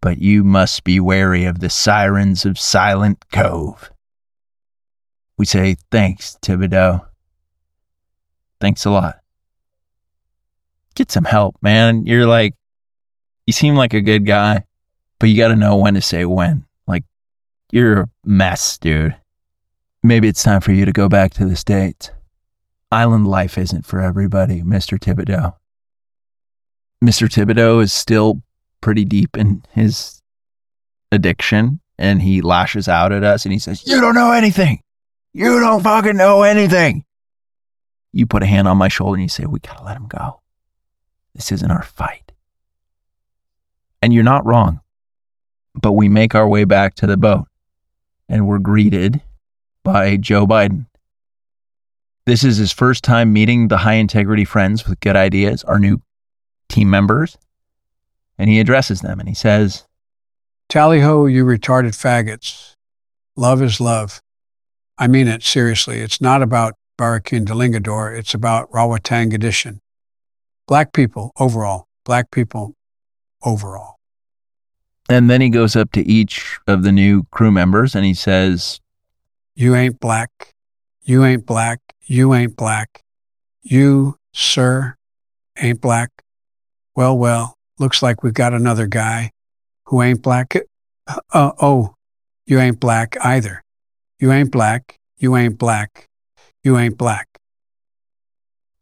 [0.00, 3.90] But you must be wary of the sirens of Silent Cove.
[5.36, 7.06] We say, Thanks, Thibodeau.
[8.60, 9.20] Thanks a lot.
[10.94, 12.06] Get some help, man.
[12.06, 12.54] You're like,
[13.46, 14.64] you seem like a good guy,
[15.18, 16.64] but you got to know when to say when.
[16.86, 17.04] Like,
[17.70, 19.14] you're a mess, dude.
[20.02, 22.10] Maybe it's time for you to go back to the States.
[22.90, 24.98] Island life isn't for everybody, Mr.
[24.98, 25.54] Thibodeau.
[27.04, 27.28] Mr.
[27.28, 28.42] Thibodeau is still
[28.80, 30.22] pretty deep in his
[31.12, 34.80] addiction and he lashes out at us and he says, You don't know anything.
[35.32, 37.04] You don't fucking know anything.
[38.12, 40.40] You put a hand on my shoulder and you say, We gotta let him go.
[41.34, 42.32] This isn't our fight.
[44.00, 44.80] And you're not wrong.
[45.74, 47.46] But we make our way back to the boat
[48.28, 49.20] and we're greeted
[49.84, 50.86] by Joe Biden.
[52.24, 56.00] This is his first time meeting the high integrity friends with good ideas, our new
[56.68, 57.36] team members.
[58.38, 59.86] And he addresses them and he says,
[60.68, 62.74] Tally ho, you retarded faggots.
[63.36, 64.20] Love is love.
[64.98, 66.00] I mean it seriously.
[66.00, 68.18] It's not about Barakin Delingador.
[68.18, 69.80] It's about Rawatang Edition.
[70.66, 71.86] Black people overall.
[72.04, 72.74] Black people
[73.44, 73.96] overall.
[75.08, 78.80] And then he goes up to each of the new crew members and he says,
[79.54, 80.54] You ain't black.
[81.02, 81.80] You ain't black.
[82.02, 83.02] You ain't black.
[83.62, 84.96] You, sir,
[85.56, 86.10] ain't black.
[86.96, 89.30] Well, well, looks like we've got another guy
[89.84, 90.56] who ain't black.
[91.06, 91.94] Uh, oh,
[92.46, 93.62] you ain't black either.
[94.18, 94.98] You ain't black.
[95.18, 96.08] You ain't black.
[96.64, 97.28] You ain't black.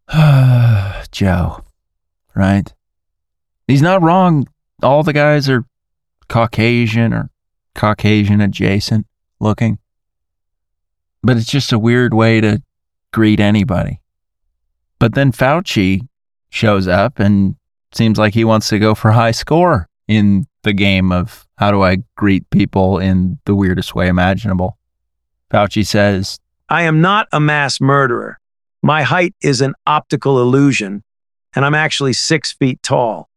[1.11, 1.65] Joe,
[2.37, 2.73] right?
[3.67, 4.47] He's not wrong.
[4.81, 5.65] All the guys are
[6.29, 7.31] Caucasian or
[7.75, 9.07] Caucasian adjacent
[9.41, 9.79] looking.
[11.23, 12.63] But it's just a weird way to
[13.13, 14.01] greet anybody.
[15.01, 16.07] But then Fauci
[16.49, 17.57] shows up and
[17.97, 21.83] seems like he wants to go for high score in the game of how do
[21.83, 24.79] I greet people in the weirdest way imaginable.
[25.51, 28.41] Fauci says, I am not a mass murderer.
[28.83, 31.05] My height is an optical illusion,
[31.55, 33.29] and I'm actually six feet tall.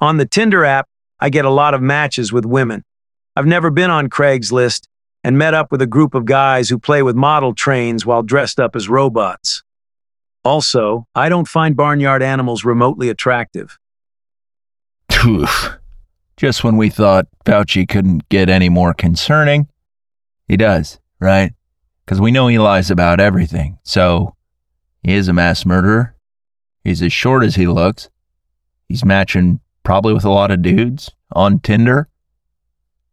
[0.00, 0.88] On the Tinder app,
[1.18, 2.84] I get a lot of matches with women.
[3.36, 4.86] I've never been on Craigslist
[5.22, 8.58] and met up with a group of guys who play with model trains while dressed
[8.58, 9.62] up as robots.
[10.44, 13.78] Also, I don't find barnyard animals remotely attractive.
[15.26, 15.76] Oof.
[16.36, 19.68] Just when we thought Fauci couldn't get any more concerning,
[20.48, 21.52] he does, right?
[22.04, 23.78] Because we know he lies about everything.
[23.82, 24.34] So
[25.02, 26.16] he is a mass murderer.
[26.82, 28.08] He's as short as he looks.
[28.88, 32.08] He's matching probably with a lot of dudes on Tinder.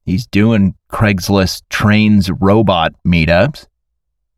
[0.06, 3.68] He's doing Craigslist trains robot meetups.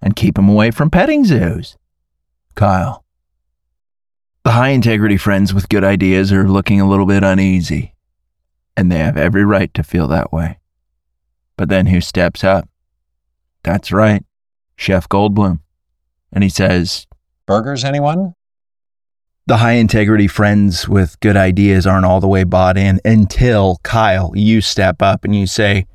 [0.02, 1.78] and keep him away from petting zoos.
[2.60, 3.06] Kyle.
[4.44, 7.96] The high integrity friends with good ideas are looking a little bit uneasy,
[8.76, 10.60] and they have every right to feel that way.
[11.56, 12.68] But then who steps up?
[13.64, 14.26] That's right,
[14.76, 15.62] Chef Goldblum.
[16.34, 17.08] And he says,
[17.46, 18.34] Burgers, anyone?
[19.48, 24.32] the high integrity friends with good ideas aren't all the way bought in until Kyle,
[24.36, 25.88] you step up and you say,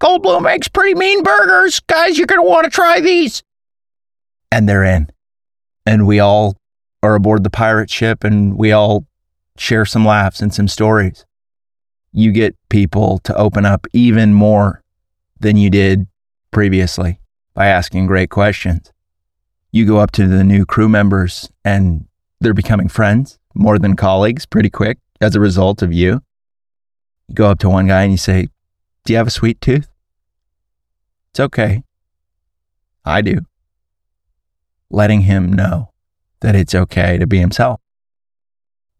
[0.00, 1.80] Goldblum makes pretty mean burgers.
[1.80, 3.42] Guys, you're going to want to try these.
[4.52, 5.08] and they're in.
[5.86, 6.56] And we all
[7.02, 9.06] are aboard the pirate ship and we all
[9.58, 11.24] share some laughs and some stories.
[12.12, 14.82] You get people to open up even more
[15.38, 16.06] than you did
[16.50, 17.20] previously
[17.52, 18.92] by asking great questions.
[19.72, 22.06] You go up to the new crew members and
[22.40, 26.22] they're becoming friends more than colleagues pretty quick as a result of you.
[27.28, 28.48] You go up to one guy and you say,
[29.04, 29.88] Do you have a sweet tooth?
[31.30, 31.82] It's okay.
[33.04, 33.40] I do
[34.90, 35.90] letting him know
[36.40, 37.80] that it's okay to be himself.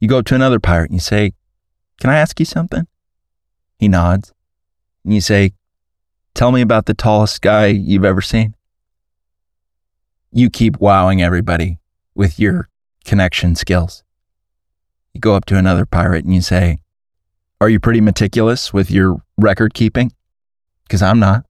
[0.01, 1.33] You go up to another pirate and you say,
[2.01, 2.87] Can I ask you something?
[3.79, 4.33] He nods.
[5.05, 5.53] And you say,
[6.35, 8.55] Tell me about the tallest guy you've ever seen.
[10.33, 11.79] You keep wowing everybody
[12.15, 12.69] with your
[13.05, 14.03] connection skills.
[15.13, 16.81] You go up to another pirate and you say,
[17.61, 20.13] Are you pretty meticulous with your record keeping?
[20.83, 21.45] Because I'm not.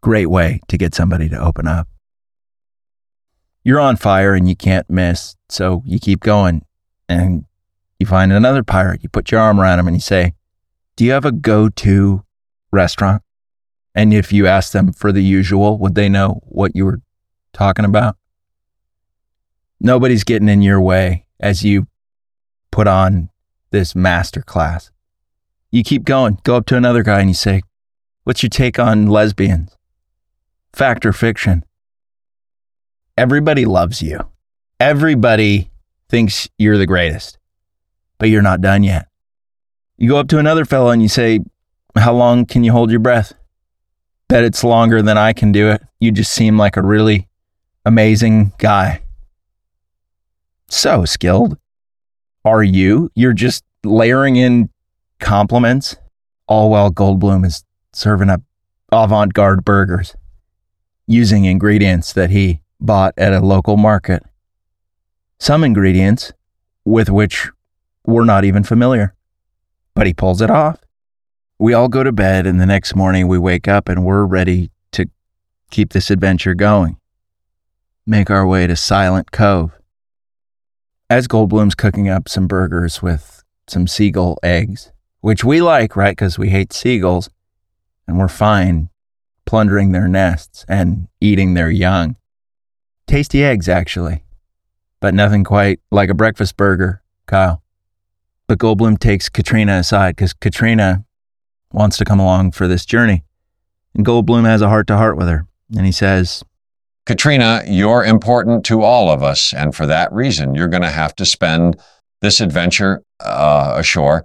[0.00, 1.86] Great way to get somebody to open up
[3.64, 5.36] you're on fire and you can't miss.
[5.48, 6.64] So you keep going
[7.08, 7.44] and
[7.98, 9.02] you find another pirate.
[9.02, 10.34] You put your arm around him and you say,
[10.96, 12.24] Do you have a go to
[12.70, 13.22] restaurant?
[13.94, 17.00] And if you ask them for the usual, would they know what you were
[17.52, 18.16] talking about?
[19.78, 21.86] Nobody's getting in your way as you
[22.70, 23.28] put on
[23.70, 24.90] this master class.
[25.70, 27.62] You keep going, go up to another guy and you say,
[28.24, 29.76] What's your take on lesbians?
[30.72, 31.64] Fact or fiction?
[33.16, 34.20] Everybody loves you.
[34.80, 35.70] Everybody
[36.08, 37.38] thinks you're the greatest,
[38.18, 39.08] but you're not done yet.
[39.96, 41.40] You go up to another fellow and you say,
[41.96, 43.32] How long can you hold your breath?
[44.28, 45.82] Bet it's longer than I can do it.
[46.00, 47.28] You just seem like a really
[47.84, 49.02] amazing guy.
[50.68, 51.58] So skilled.
[52.44, 53.10] Are you?
[53.14, 54.70] You're just layering in
[55.20, 55.96] compliments,
[56.48, 58.42] all while Goldblum is serving up
[58.90, 60.16] avant garde burgers
[61.06, 64.22] using ingredients that he bought at a local market.
[65.38, 66.32] Some ingredients
[66.84, 67.48] with which
[68.04, 69.14] we're not even familiar,
[69.94, 70.78] but he pulls it off.
[71.58, 74.70] We all go to bed, and the next morning we wake up and we're ready
[74.92, 75.06] to
[75.70, 76.96] keep this adventure going.
[78.04, 79.78] Make our way to Silent Cove.
[81.08, 84.90] As Goldblum's cooking up some burgers with some seagull eggs,
[85.20, 86.16] which we like, right?
[86.16, 87.30] Because we hate seagulls,
[88.08, 88.88] and we're fine
[89.44, 92.16] plundering their nests and eating their young.
[93.12, 94.24] Tasty eggs, actually,
[94.98, 97.62] but nothing quite like a breakfast burger, Kyle.
[98.46, 101.04] But Goldblum takes Katrina aside because Katrina
[101.72, 103.22] wants to come along for this journey.
[103.94, 105.46] And Goldblum has a heart to heart with her.
[105.76, 106.42] And he says,
[107.04, 109.52] Katrina, you're important to all of us.
[109.52, 111.78] And for that reason, you're going to have to spend
[112.22, 114.24] this adventure uh, ashore.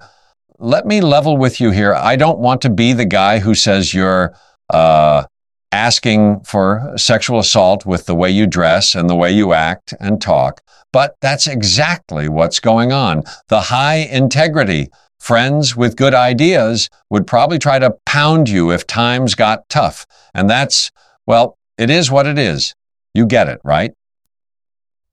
[0.60, 1.94] Let me level with you here.
[1.94, 4.34] I don't want to be the guy who says you're
[4.70, 5.26] uh,
[5.72, 10.22] asking for sexual assault with the way you dress and the way you act and
[10.22, 10.62] talk.
[10.94, 13.24] But that's exactly what's going on.
[13.50, 19.36] The high integrity friends with good ideas would probably try to pound you if times
[19.36, 20.06] got tough.
[20.34, 20.92] And that's,
[21.26, 22.74] well, it is what it is.
[23.14, 23.92] You get it, right?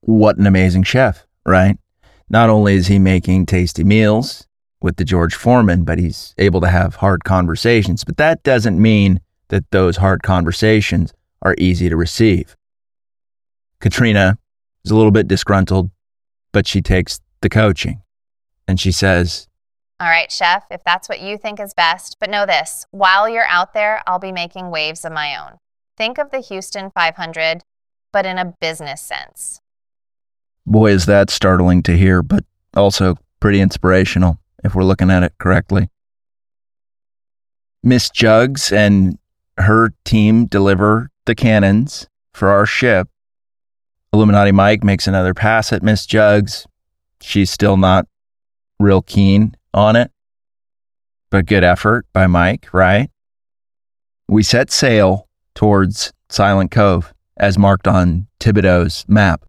[0.03, 1.79] What an amazing chef, right?
[2.29, 4.47] Not only is he making tasty meals
[4.81, 8.05] with the George Foreman, but he's able to have hard conversations.
[8.05, 12.57] But that doesn't mean that those hard conversations are easy to receive.
[13.81, 14.39] Katrina
[14.85, 15.91] is a little bit disgruntled,
[16.53, 18.03] but she takes the coaching
[18.67, 19.47] and she says,
[20.01, 23.47] All right, chef, if that's what you think is best, but know this while you're
[23.49, 25.59] out there, I'll be making waves of my own.
[25.97, 27.63] Think of the Houston 500,
[28.13, 29.61] but in a business sense.
[30.67, 35.35] Boy, is that startling to hear, but also pretty inspirational if we're looking at it
[35.39, 35.91] correctly.
[37.83, 39.19] Miss Jugs and
[39.59, 43.09] her team deliver the cannons for our ship.
[44.13, 46.67] Illuminati Mike makes another pass at Miss Jugs.
[47.21, 48.07] She's still not
[48.79, 50.11] real keen on it,
[51.31, 53.11] but good effort by Mike, right?
[54.29, 59.45] We set sail towards Silent Cove as marked on Thibodeau's map.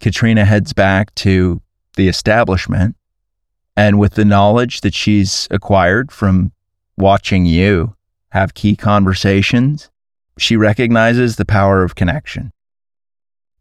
[0.00, 1.60] Katrina heads back to
[1.96, 2.96] the establishment,
[3.76, 6.52] and with the knowledge that she's acquired from
[6.96, 7.96] watching you,
[8.30, 9.90] have key conversations
[10.38, 12.52] she recognizes the power of connection.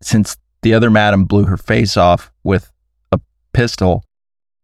[0.01, 2.71] Since the other madam blew her face off with
[3.11, 3.19] a
[3.53, 4.03] pistol,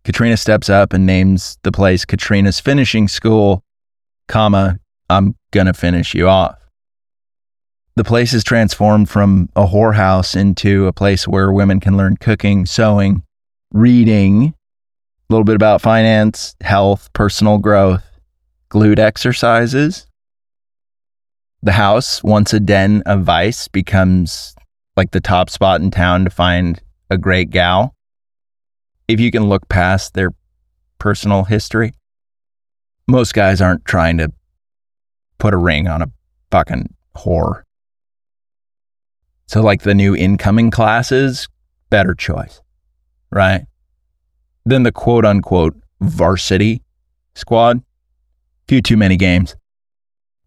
[0.03, 3.63] Katrina steps up and names the place Katrina's finishing school,
[4.27, 4.79] comma,
[5.09, 6.59] I'm gonna finish you off.
[7.95, 12.65] The place is transformed from a whorehouse into a place where women can learn cooking,
[12.65, 13.23] sewing,
[13.71, 14.53] reading,
[15.29, 18.03] a little bit about finance, health, personal growth,
[18.73, 20.07] glute exercises.
[21.61, 24.55] The house, once a den of vice, becomes
[24.97, 27.93] like the top spot in town to find a great gal.
[29.07, 30.31] If you can look past their
[30.97, 31.93] personal history,
[33.07, 34.31] most guys aren't trying to
[35.37, 36.11] put a ring on a
[36.49, 37.61] fucking whore.
[39.45, 41.47] So, like the new incoming classes,
[41.91, 42.61] better choice,
[43.29, 43.67] right?
[44.65, 46.81] Then the quote unquote varsity
[47.35, 47.83] squad,
[48.73, 49.55] few too many games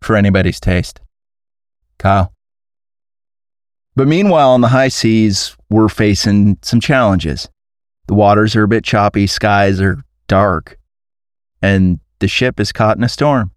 [0.01, 1.01] for anybody's taste.
[1.97, 2.33] Kyle.
[3.95, 7.49] But meanwhile, on the high seas, we're facing some challenges.
[8.09, 10.77] The waters are a bit choppy, skies are dark,
[11.63, 13.53] and the ship is caught in a storm.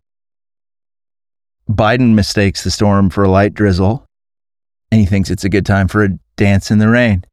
[1.67, 4.05] Biden mistakes the storm for a light drizzle,
[4.91, 7.25] and he thinks it's a good time for a dance in the rain,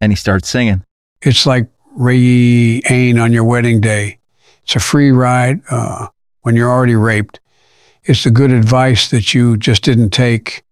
[0.00, 0.82] and he starts singing.
[1.20, 4.18] It's like Ray Ain on your wedding day.
[4.62, 6.06] It's a free ride uh,
[6.42, 7.40] when you're already raped.
[8.04, 10.62] It's the good advice that you just didn't take.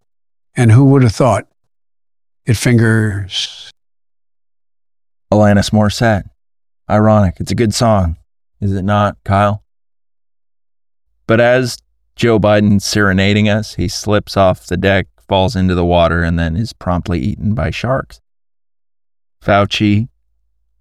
[0.56, 1.46] And who would have thought?
[2.46, 3.70] It fingers.
[5.32, 6.24] Alanis Morissette.
[6.90, 7.36] Ironic.
[7.38, 8.16] It's a good song,
[8.60, 9.62] is it not, Kyle?
[11.26, 11.76] But as
[12.16, 16.56] Joe Biden's serenading us, he slips off the deck, falls into the water, and then
[16.56, 18.20] is promptly eaten by sharks.
[19.44, 20.08] Fauci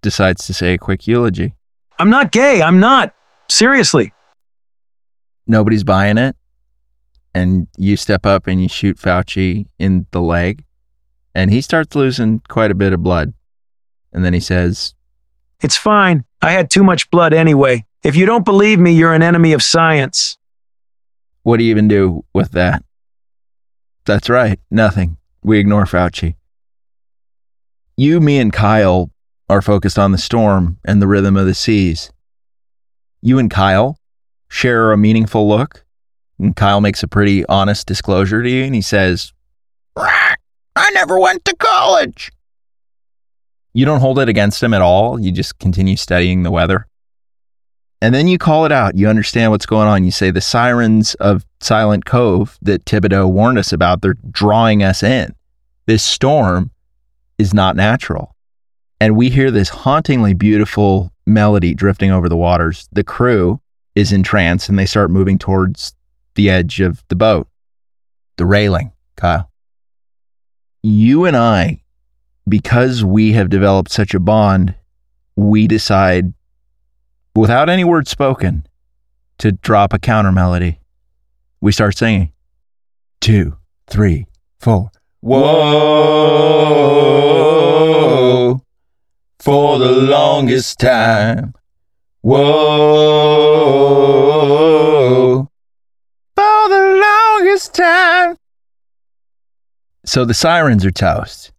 [0.00, 1.54] decides to say a quick eulogy.
[1.98, 2.62] I'm not gay.
[2.62, 3.14] I'm not.
[3.50, 4.12] Seriously.
[5.48, 6.36] Nobody's buying it.
[7.34, 10.64] And you step up and you shoot Fauci in the leg,
[11.34, 13.32] and he starts losing quite a bit of blood.
[14.12, 14.94] And then he says,
[15.60, 16.24] It's fine.
[16.42, 17.84] I had too much blood anyway.
[18.02, 20.38] If you don't believe me, you're an enemy of science.
[21.42, 22.82] What do you even do with that?
[24.04, 25.16] That's right, nothing.
[25.42, 26.34] We ignore Fauci.
[27.96, 29.10] You, me, and Kyle
[29.48, 32.10] are focused on the storm and the rhythm of the seas.
[33.20, 33.98] You and Kyle
[34.48, 35.84] share a meaningful look,
[36.38, 39.32] and Kyle makes a pretty honest disclosure to you, and he says,
[39.96, 42.30] I never went to college.
[43.74, 45.20] You don't hold it against him at all.
[45.20, 46.86] You just continue studying the weather.
[48.00, 48.96] And then you call it out.
[48.96, 50.04] You understand what's going on.
[50.04, 55.02] You say the sirens of Silent Cove that Thibodeau warned us about, they're drawing us
[55.02, 55.34] in.
[55.86, 56.70] This storm
[57.38, 58.34] is not natural.
[59.00, 62.88] And we hear this hauntingly beautiful melody drifting over the waters.
[62.92, 63.60] The crew
[63.98, 65.92] is in trance and they start moving towards
[66.36, 67.48] the edge of the boat,
[68.36, 69.50] the railing, Kyle.
[70.84, 71.82] You and I,
[72.48, 74.76] because we have developed such a bond,
[75.34, 76.32] we decide,
[77.34, 78.64] without any word spoken,
[79.38, 80.78] to drop a counter melody.
[81.60, 82.30] We start singing.
[83.20, 83.56] Two,
[83.88, 84.26] three,
[84.60, 84.92] four.
[85.20, 85.42] Whoa,
[89.40, 91.54] for the longest time.
[94.58, 95.48] Whoa,
[96.36, 98.36] for the longest time.
[100.04, 101.52] So the sirens are toast.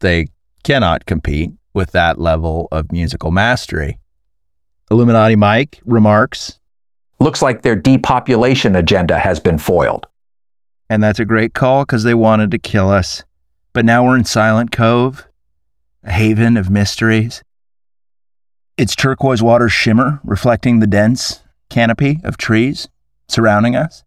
[0.00, 0.28] They
[0.64, 3.98] cannot compete with that level of musical mastery.
[4.90, 6.58] Illuminati Mike remarks,
[7.20, 10.06] Looks like their depopulation agenda has been foiled.
[10.90, 13.22] and that's a great call because they wanted to kill us.
[13.72, 15.26] But now we're in Silent Cove,
[16.04, 17.42] a haven of mysteries.
[18.76, 22.88] Its turquoise waters shimmer, reflecting the dense canopy of trees
[23.28, 24.04] surrounding us.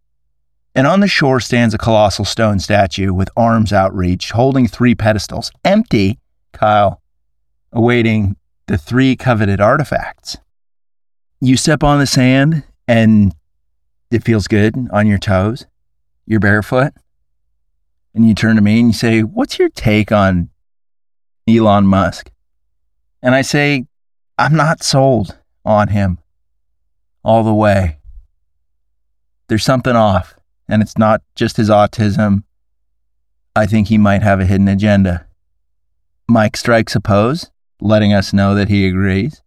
[0.74, 5.50] And on the shore stands a colossal stone statue with arms outreached, holding three pedestals,
[5.64, 6.18] empty,
[6.52, 7.00] Kyle,
[7.72, 8.36] awaiting
[8.66, 10.36] the three coveted artifacts.
[11.40, 13.34] You step on the sand and
[14.10, 15.66] it feels good on your toes.
[16.26, 16.92] You're barefoot.
[18.14, 20.50] And you turn to me and you say, What's your take on
[21.48, 22.30] Elon Musk?
[23.22, 23.86] And I say,
[24.38, 26.18] I'm not sold on him
[27.24, 27.98] all the way.
[29.48, 30.34] There's something off,
[30.68, 32.44] and it's not just his autism.
[33.54, 35.26] I think he might have a hidden agenda.
[36.28, 39.40] Mike strikes a pose, letting us know that he agrees.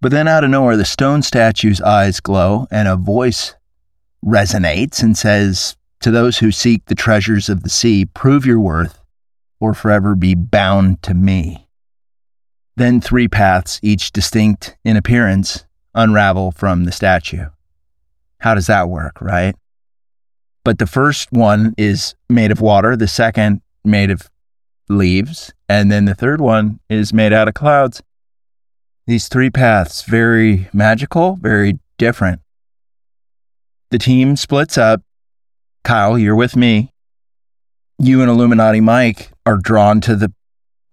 [0.00, 3.54] But then out of nowhere, the stone statue's eyes glow, and a voice
[4.24, 9.00] resonates and says, To those who seek the treasures of the sea, prove your worth,
[9.58, 11.61] or forever be bound to me.
[12.76, 17.46] Then three paths, each distinct in appearance, unravel from the statue.
[18.38, 19.54] How does that work, right?
[20.64, 24.30] But the first one is made of water, the second made of
[24.88, 28.02] leaves, and then the third one is made out of clouds.
[29.06, 32.40] These three paths, very magical, very different.
[33.90, 35.02] The team splits up.
[35.84, 36.92] Kyle, you're with me.
[37.98, 40.32] You and Illuminati Mike are drawn to the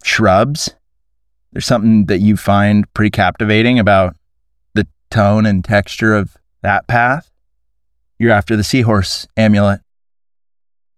[0.03, 0.73] shrubs.
[1.51, 4.15] There's something that you find pretty captivating about
[4.73, 7.31] the tone and texture of that path.
[8.19, 9.81] You're after the seahorse amulet.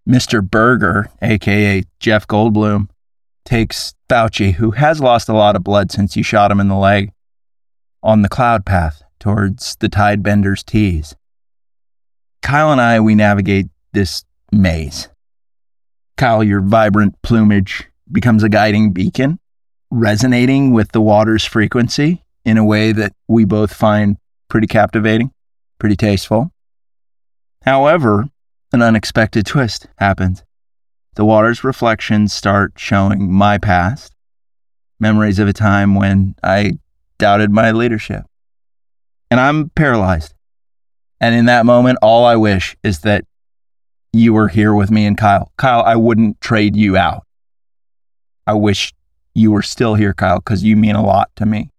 [0.08, 0.42] Mr.
[0.48, 2.90] Berger, aka Jeff Goldblum,
[3.46, 6.76] takes Fauci, who has lost a lot of blood since you shot him in the
[6.76, 7.12] leg,
[8.04, 11.16] on the cloud path towards the Tidebender's tees.
[12.42, 15.08] Kyle and I, we navigate this maze.
[16.18, 19.40] Kyle, your vibrant plumage becomes a guiding beacon,
[19.92, 24.18] resonating with the water's frequency in a way that we both find
[24.48, 25.32] pretty captivating,
[25.78, 26.52] pretty tasteful.
[27.64, 28.26] However,
[28.74, 30.44] an unexpected twist happens.
[31.16, 34.16] The water's reflections start showing my past,
[35.00, 36.74] memories of a time when I
[37.20, 38.24] doubted my leadership.
[39.30, 40.34] And I'm paralyzed.
[41.20, 43.26] And in that moment, all I wish is that
[44.14, 45.52] you were here with me and Kyle.
[45.58, 47.26] Kyle, I wouldn't trade you out.
[48.48, 48.94] I wish
[49.34, 51.70] you were still here, Kyle, because you mean a lot to me.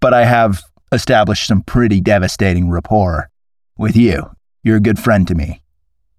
[0.00, 0.62] But I have
[0.92, 3.30] established some pretty devastating rapport
[3.76, 4.30] with you.
[4.62, 5.62] You're a good friend to me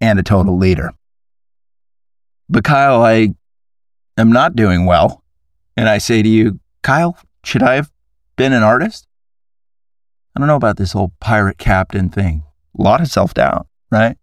[0.02, 0.94] and a total leader.
[2.50, 3.36] But Kyle, I
[4.18, 5.24] am not doing well.
[5.78, 7.92] And I say to you, Kyle, should I have
[8.36, 9.08] been an artist?
[10.36, 12.44] I don't know about this whole pirate captain thing.
[12.78, 14.18] A lot of self doubt, right?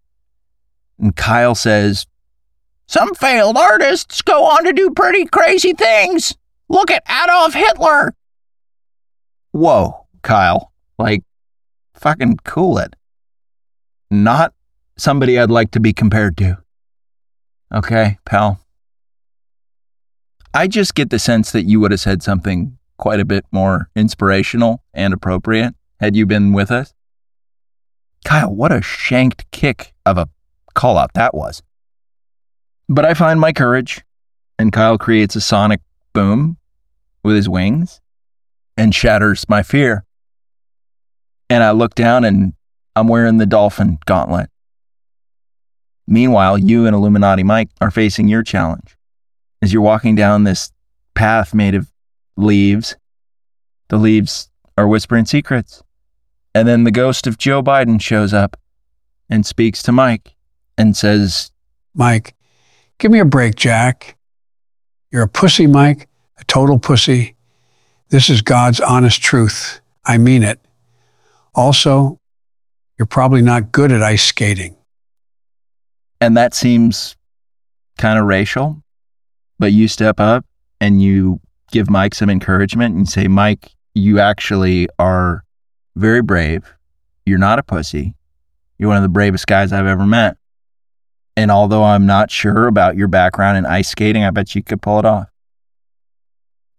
[0.99, 2.07] And Kyle says,
[2.87, 6.37] Some failed artists go on to do pretty crazy things.
[6.69, 8.15] Look at Adolf Hitler.
[9.53, 10.73] Whoa, Kyle.
[10.99, 11.23] Like,
[11.95, 12.95] fucking cool it.
[14.11, 14.55] Not
[14.97, 16.59] somebody I'd like to be compared to.
[17.75, 18.61] Okay, pal.
[20.55, 23.91] I just get the sense that you would have said something quite a bit more
[23.95, 26.95] inspirational and appropriate had you been with us.
[28.25, 30.29] Kyle, what a shanked kick of a
[30.75, 31.63] call out that was.
[32.89, 34.03] But I find my courage,
[34.59, 35.81] and Kyle creates a sonic
[36.13, 36.57] boom
[37.23, 38.01] with his wings
[38.77, 40.05] and shatters my fear.
[41.51, 42.53] And I look down and
[42.95, 44.49] I'm wearing the dolphin gauntlet.
[46.07, 48.97] Meanwhile, you and Illuminati Mike are facing your challenge.
[49.61, 50.71] As you're walking down this
[51.15, 51.91] path made of
[52.37, 52.97] leaves,
[53.89, 55.83] the leaves are whispering secrets.
[56.55, 58.57] And then the ghost of Joe Biden shows up
[59.29, 60.37] and speaks to Mike
[60.79, 61.51] and says,
[61.95, 62.36] Mike,
[62.99, 64.17] give me a break, Jack.
[65.11, 67.37] You're a pussy, Mike, a total pussy.
[68.09, 69.81] This is God's honest truth.
[70.05, 70.61] I mean it.
[71.55, 72.21] Also,
[72.99, 74.77] you're probably not good at ice skating.
[76.21, 77.17] And that seems
[77.99, 78.83] kind of racial,
[79.59, 80.45] but you step up
[80.81, 81.41] and you
[81.71, 85.43] give Mike some encouragement and say, Mike, you actually are
[85.97, 86.75] very brave.
[87.25, 88.15] You're not a pussy.
[88.79, 90.37] You're one of the bravest guys I've ever met.
[91.37, 94.81] And although I'm not sure about your background in ice skating, I bet you could
[94.81, 95.29] pull it off.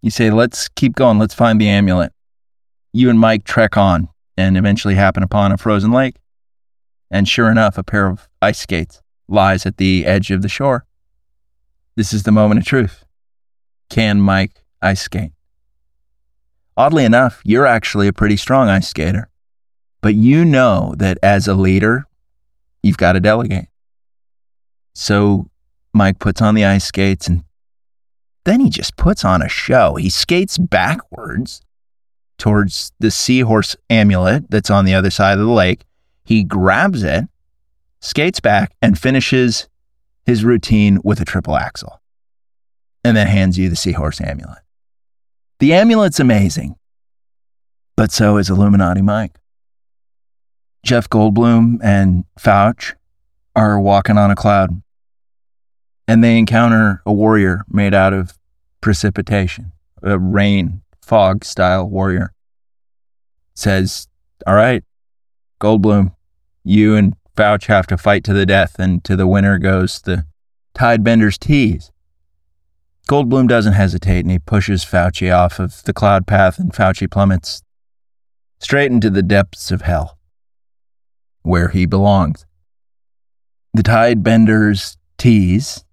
[0.02, 1.18] You say, let's keep going.
[1.18, 2.12] Let's find the amulet.
[2.92, 6.16] You and Mike trek on and eventually happen upon a frozen lake.
[7.10, 10.86] And sure enough, a pair of ice skates lies at the edge of the shore.
[11.96, 13.04] This is the moment of truth.
[13.90, 15.32] Can Mike ice skate?
[16.76, 19.28] Oddly enough, you're actually a pretty strong ice skater,
[20.00, 22.06] but you know that as a leader,
[22.82, 23.66] you've got to delegate.
[24.98, 25.48] So
[25.92, 27.44] Mike puts on the ice skates and
[28.44, 29.96] then he just puts on a show.
[29.96, 31.60] He skates backwards
[32.38, 35.84] towards the seahorse amulet that's on the other side of the lake.
[36.24, 37.24] He grabs it
[38.00, 39.68] skates back, and finishes
[40.24, 42.00] his routine with a triple axel,
[43.04, 44.58] and then hands you the seahorse amulet.
[45.58, 46.76] The amulet's amazing,
[47.96, 49.38] but so is Illuminati Mike.
[50.84, 52.94] Jeff Goldblum and Fauci
[53.56, 54.80] are walking on a cloud,
[56.08, 58.38] and they encounter a warrior made out of
[58.80, 62.32] precipitation, a rain, fog style warrior.
[63.54, 64.08] Says,
[64.46, 64.82] All right,
[65.60, 66.14] Goldblum,
[66.64, 70.24] you and Fauci have to fight to the death, and to the winner goes the
[70.74, 71.92] Tidebender's tees.
[73.08, 77.62] Goldblum doesn't hesitate and he pushes Fauci off of the cloud path, and Fauci plummets
[78.60, 80.18] straight into the depths of hell,
[81.42, 82.46] where he belongs.
[83.74, 85.84] The Tidebender's tees,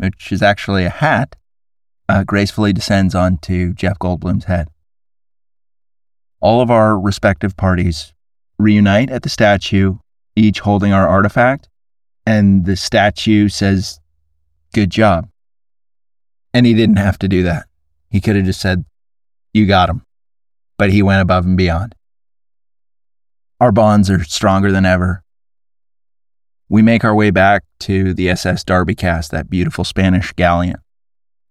[0.00, 1.36] which is actually a hat,
[2.08, 4.68] uh, gracefully descends onto Jeff Goldblum's head.
[6.40, 8.14] All of our respective parties
[8.58, 9.98] reunite at the statue
[10.36, 11.68] each holding our artifact,
[12.26, 14.00] and the statue says,
[14.72, 15.28] Good job.
[16.54, 17.66] And he didn't have to do that.
[18.08, 18.84] He could have just said,
[19.52, 20.02] You got him.
[20.78, 21.94] But he went above and beyond.
[23.60, 25.22] Our bonds are stronger than ever.
[26.70, 30.76] We make our way back to the SS Darbycast, that beautiful Spanish galleon,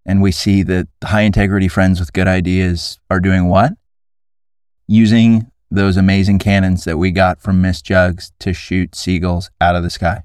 [0.05, 3.73] and we see that high integrity friends with good ideas are doing what?
[4.87, 9.83] Using those amazing cannons that we got from Miss Jugs to shoot seagulls out of
[9.83, 10.23] the sky.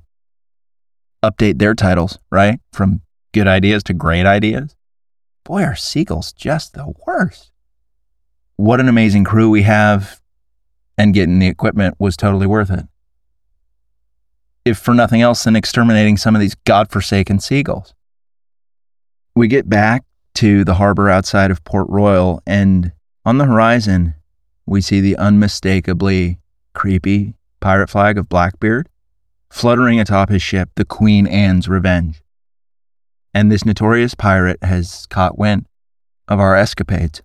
[1.24, 2.60] Update their titles, right?
[2.72, 3.00] From
[3.32, 4.76] good ideas to great ideas.
[5.42, 7.50] Boy, are seagulls just the worst.
[8.54, 10.20] What an amazing crew we have,
[10.96, 12.86] and getting the equipment was totally worth it.
[14.64, 17.94] If for nothing else than exterminating some of these godforsaken seagulls.
[19.34, 20.04] We get back
[20.34, 22.92] to the harbor outside of Port Royal, and
[23.24, 24.14] on the horizon,
[24.66, 26.38] we see the unmistakably
[26.72, 28.88] creepy pirate flag of Blackbeard
[29.54, 32.20] fluttering atop his ship, the Queen Anne's Revenge.
[33.32, 35.66] And this notorious pirate has caught wind
[36.26, 37.22] of our escapades.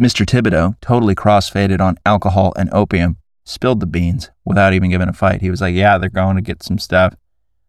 [0.00, 0.24] Mr.
[0.24, 5.40] Thibodeau, totally cross-faded on alcohol and opium, spilled the beans without even giving a fight.
[5.40, 7.14] He was like, Yeah, they're going to get some stuff.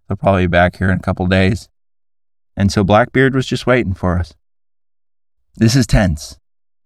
[0.07, 1.69] They'll probably be back here in a couple days.
[2.57, 4.33] And so Blackbeard was just waiting for us.
[5.55, 6.37] This is tense.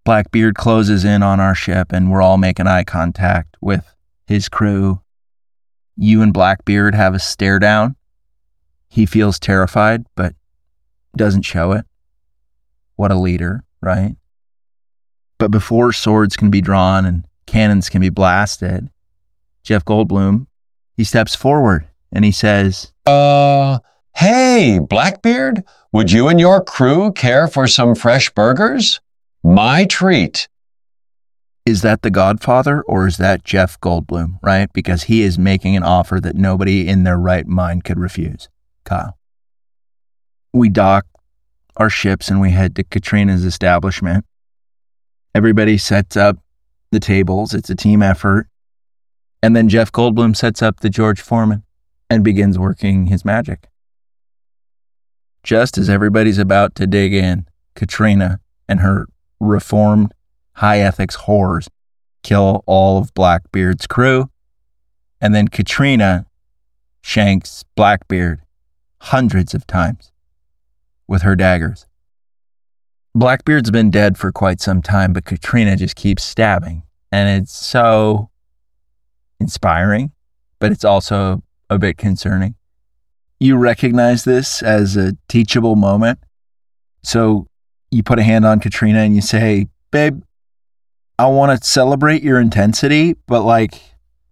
[0.04, 3.96] Blackbeard closes in on our ship, and we're all making eye contact with
[4.28, 5.02] his crew.
[5.98, 7.96] You and Blackbeard have a stare down.
[8.88, 10.36] He feels terrified, but
[11.18, 11.86] doesn't show it.
[12.96, 14.16] What a leader, right?
[15.38, 18.90] But before swords can be drawn and cannons can be blasted,
[19.64, 20.48] Jeff Goldblum,
[20.96, 23.80] he steps forward and he says, Uh,
[24.16, 29.02] hey, Blackbeard, would you and your crew care for some fresh burgers?
[29.44, 30.48] My treat.
[31.66, 34.72] Is that the Godfather or is that Jeff Goldblum, right?
[34.72, 38.50] Because he is making an offer that nobody in their right mind could refuse.
[38.84, 39.18] Kyle.
[40.54, 41.08] We dock
[41.76, 44.26] our ships and we head to Katrina's establishment.
[45.34, 46.38] Everybody sets up
[46.96, 48.48] the tables, it's a team effort.
[49.44, 51.64] And then Jeff Goldblum sets up the George Foreman
[52.10, 53.68] and begins working his magic.
[55.44, 58.40] Just as everybody's about to dig in, Katrina
[58.70, 59.08] and her
[59.42, 60.14] reformed
[60.54, 61.68] high ethics whores
[62.24, 64.30] kill all of Blackbeard's crew.
[65.20, 66.26] And then Katrina
[67.02, 68.42] shanks Blackbeard
[69.02, 70.14] hundreds of times
[71.10, 71.86] with her daggers.
[73.14, 76.84] Blackbeard's been dead for quite some time, but Katrina just keeps stabbing.
[77.16, 78.30] And it's so
[79.40, 80.12] inspiring,
[80.60, 82.56] but it's also a bit concerning.
[83.40, 86.20] You recognize this as a teachable moment.
[87.04, 87.48] So
[87.90, 90.24] you put a hand on Katrina and you say, Babe,
[91.18, 93.82] I want to celebrate your intensity, but like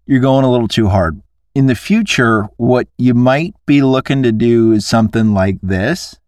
[0.06, 1.22] you're going a little too hard.
[1.56, 6.20] In the future, what you might be looking to do is something like this.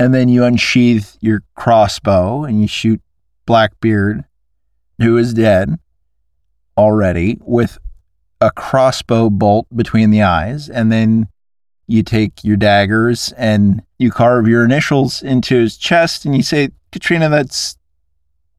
[0.00, 3.00] And then you unsheath your crossbow and you shoot
[3.46, 4.24] Blackbeard,
[4.98, 5.78] who is dead
[6.76, 7.78] already, with
[8.40, 10.68] a crossbow bolt between the eyes.
[10.68, 11.28] And then
[11.86, 16.70] you take your daggers and you carve your initials into his chest and you say,
[16.92, 17.76] Katrina, that's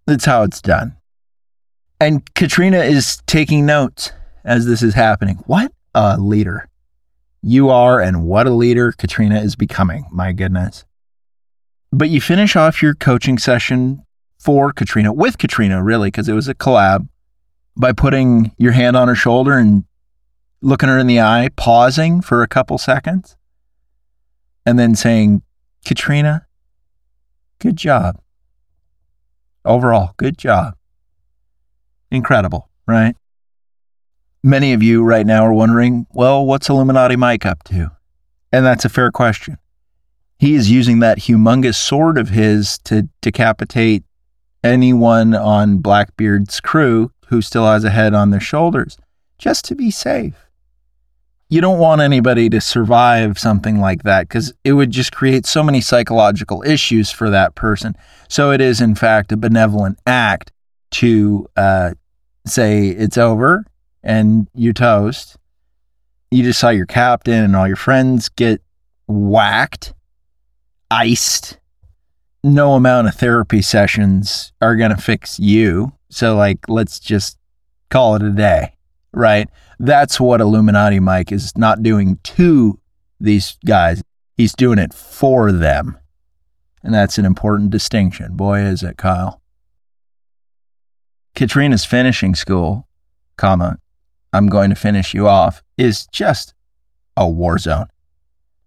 [0.06, 0.96] that's how it's done.
[2.00, 4.12] And Katrina is taking notes
[4.44, 5.36] as this is happening.
[5.46, 6.68] What a leader
[7.42, 10.06] you are, and what a leader Katrina is becoming.
[10.12, 10.86] My goodness.
[11.92, 14.04] But you finish off your coaching session
[14.40, 17.08] for Katrina, with Katrina, really, because it was a collab,
[17.76, 19.84] by putting your hand on her shoulder and
[20.62, 23.38] looking her in the eye, pausing for a couple seconds,
[24.66, 25.42] and then saying,
[25.86, 26.46] Katrina,
[27.60, 28.20] good job.
[29.66, 30.76] Overall, good job.
[32.12, 33.16] Incredible, right?
[34.42, 37.92] Many of you right now are wondering, well, what's Illuminati Mike up to?
[38.52, 39.58] And that's a fair question.
[40.38, 44.04] He is using that humongous sword of his to decapitate
[44.64, 48.98] anyone on Blackbeard's crew who still has a head on their shoulders,
[49.38, 50.36] just to be safe.
[51.52, 55.64] You don't want anybody to survive something like that because it would just create so
[55.64, 57.96] many psychological issues for that person.
[58.28, 60.52] So it is, in fact, a benevolent act
[60.92, 61.94] to uh,
[62.46, 63.66] say it's over
[64.04, 65.38] and you toast.
[66.30, 68.62] You just saw your captain and all your friends get
[69.08, 69.94] whacked,
[70.92, 71.58] iced.
[72.44, 75.92] No amount of therapy sessions are going to fix you.
[76.10, 77.38] So, like, let's just
[77.90, 78.76] call it a day,
[79.12, 79.50] right?
[79.80, 82.80] That's what Illuminati Mike is not doing to
[83.20, 84.02] these guys.
[84.38, 85.98] He's doing it for them.
[86.82, 88.38] And that's an important distinction.
[88.38, 89.42] Boy, is it, Kyle.
[91.36, 92.88] Katrina's finishing school,
[93.38, 93.78] comma,
[94.32, 96.54] I'm going to finish you off, is just
[97.18, 97.88] a war zone.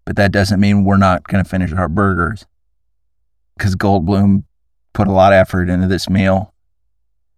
[0.05, 2.45] But that doesn't mean we're not going to finish our burgers.
[3.57, 4.43] Because Goldblum
[4.93, 6.53] put a lot of effort into this meal.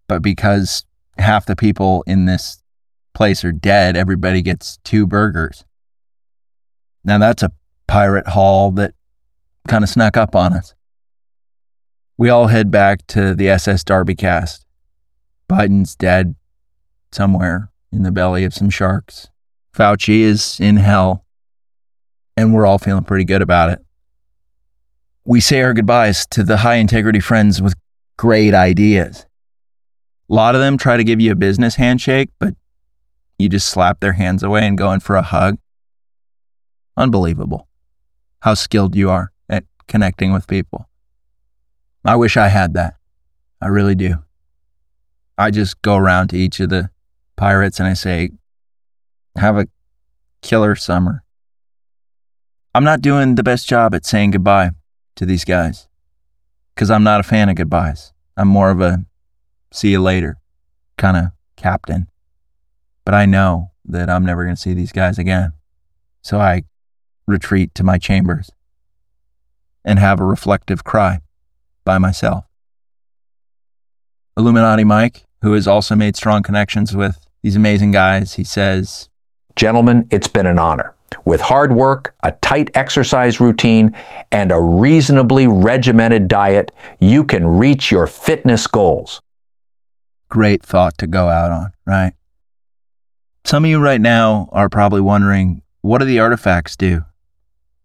[0.08, 0.86] But because
[1.18, 2.62] half the people in this
[3.14, 5.66] place are dead, everybody gets two burgers.
[7.04, 7.52] Now that's a
[7.88, 8.94] pirate haul that
[9.68, 10.74] kind of snuck up on us.
[12.18, 14.66] We all head back to the SS Darbycast.
[15.50, 16.36] Biden's dead
[17.12, 19.30] somewhere in the belly of some sharks.
[19.76, 21.26] Fauci is in hell,
[22.38, 23.85] and we're all feeling pretty good about it.
[25.28, 27.74] We say our goodbyes to the high integrity friends with
[28.16, 29.26] great ideas.
[30.30, 32.54] A lot of them try to give you a business handshake, but
[33.40, 35.58] you just slap their hands away and go in for a hug.
[36.96, 37.68] Unbelievable
[38.42, 40.88] how skilled you are at connecting with people.
[42.06, 42.94] I wish I had that.
[43.60, 44.24] I really do.
[45.40, 46.92] I just go around to each of the
[47.36, 48.30] pirates and I say,
[49.36, 49.68] have a
[50.44, 51.24] killer summer.
[52.76, 54.70] I'm not doing the best job at saying goodbye
[55.16, 55.88] to these guys
[56.74, 58.14] because I'm not a fan of goodbyes.
[58.38, 59.06] I'm more of a
[59.72, 60.38] see you later
[60.98, 62.08] kind of captain.
[63.04, 65.54] But I know that I'm never going to see these guys again.
[66.22, 66.64] So I
[67.28, 68.52] retreat to my chambers
[69.84, 71.22] and have a reflective cry
[71.84, 72.46] by myself.
[74.38, 79.10] Illuminati Mike, who has also made strong connections with these amazing guys, he says,
[79.56, 80.95] Gentlemen, it's been an honor.
[81.24, 83.96] With hard work, a tight exercise routine,
[84.32, 89.22] and a reasonably regimented diet, you can reach your fitness goals.
[90.30, 92.14] Great thought to go out on, right?
[93.46, 97.06] Some of you right now are probably wondering what do the artifacts do?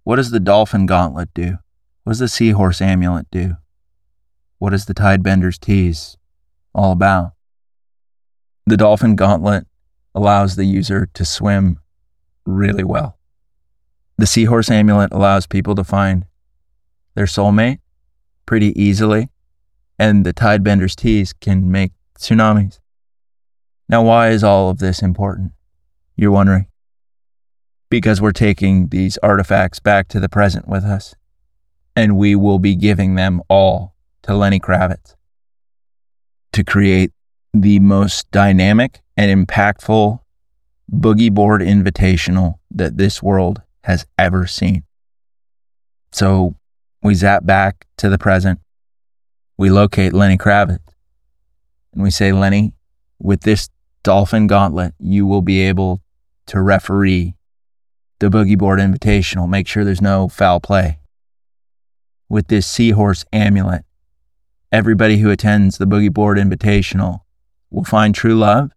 [0.05, 1.59] What does the dolphin gauntlet do?
[2.05, 3.57] What does the seahorse amulet do?
[4.59, 6.17] What is the tidebender's tease
[6.75, 7.33] all about?
[8.67, 9.67] The dolphin gauntlet
[10.15, 11.80] allows the user to swim
[12.51, 13.19] really well.
[14.19, 16.27] The seahorse amulet allows people to find
[17.15, 17.79] their soulmate
[18.45, 19.29] pretty easily,
[19.99, 22.81] and the tidebender's tease can make tsunamis.
[23.89, 25.53] Now, why is all of this important?
[26.17, 26.67] You're wondering.
[27.89, 31.15] Because we're taking these artifacts back to the present with us,
[31.97, 35.17] and we will be giving them all to Lenny Kravitz
[36.53, 37.13] to create
[37.53, 40.21] the most dynamic and impactful
[40.93, 44.85] boogie board invitational that this world has ever seen.
[46.13, 46.57] So
[47.03, 48.61] we zap back to the present.
[49.57, 50.79] We locate Lenny Kravitz
[51.93, 52.73] and we say, Lenny,
[53.19, 53.69] with this
[54.03, 56.01] dolphin gauntlet, you will be able
[56.47, 57.35] to referee
[58.19, 60.99] the boogie board invitational, make sure there's no foul play.
[62.29, 63.85] With this seahorse amulet,
[64.71, 67.21] everybody who attends the boogie board invitational
[67.71, 68.71] will find true love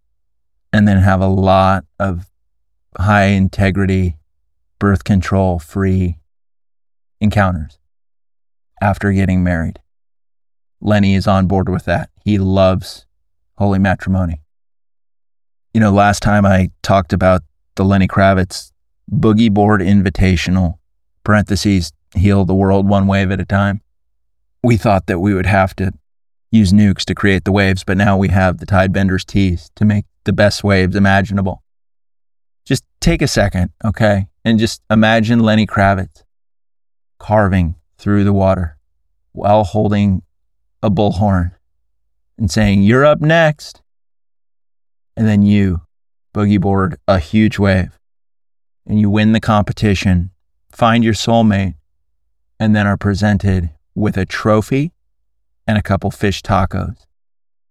[0.74, 2.26] and then have a lot of
[2.98, 4.18] high integrity,
[4.80, 6.18] birth control free
[7.22, 7.78] encounters
[8.82, 9.80] after getting married.
[10.82, 12.10] Lenny is on board with that.
[12.26, 13.06] He loves
[13.58, 14.42] holy matrimony.
[15.74, 17.44] You know, last time I talked about
[17.76, 18.72] the Lenny Kravitz
[19.12, 20.80] Boogie Board Invitational,
[21.24, 23.82] parentheses, heal the world one wave at a time.
[24.64, 25.94] We thought that we would have to
[26.52, 30.06] use nukes to create the waves, but now we have the Tidebender's tease to make
[30.26, 31.64] the best waves imaginable.
[32.66, 36.24] Just take a second, okay, and just imagine Lenny Kravitz
[37.20, 38.78] carving through the water
[39.32, 40.22] while holding
[40.82, 41.52] a bullhorn
[42.38, 43.82] and saying, You're up next
[45.16, 45.82] and then you
[46.34, 48.00] boogie board a huge wave
[48.86, 50.32] and you win the competition,
[50.72, 51.76] find your soulmate,
[52.60, 54.92] and then are presented with a trophy
[55.68, 57.06] and a couple fish tacos.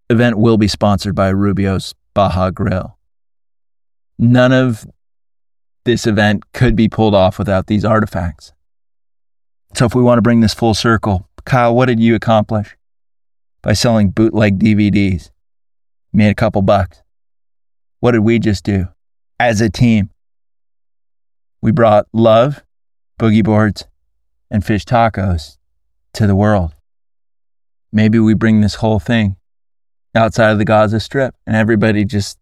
[0.08, 2.98] Event will be sponsored by Rubio's Baja Grill.
[4.18, 4.86] None of
[5.84, 8.52] this event could be pulled off without these artifacts.
[9.74, 12.76] So, if we want to bring this full circle, Kyle, what did you accomplish
[13.62, 15.30] by selling bootleg DVDs?
[16.12, 17.02] You made a couple bucks.
[18.00, 18.88] What did we just do
[19.40, 20.10] as a team?
[21.62, 22.62] We brought love,
[23.18, 23.86] boogie boards,
[24.50, 25.56] and fish tacos
[26.14, 26.74] to the world.
[27.92, 29.36] Maybe we bring this whole thing
[30.14, 32.38] outside of the Gaza Strip and everybody just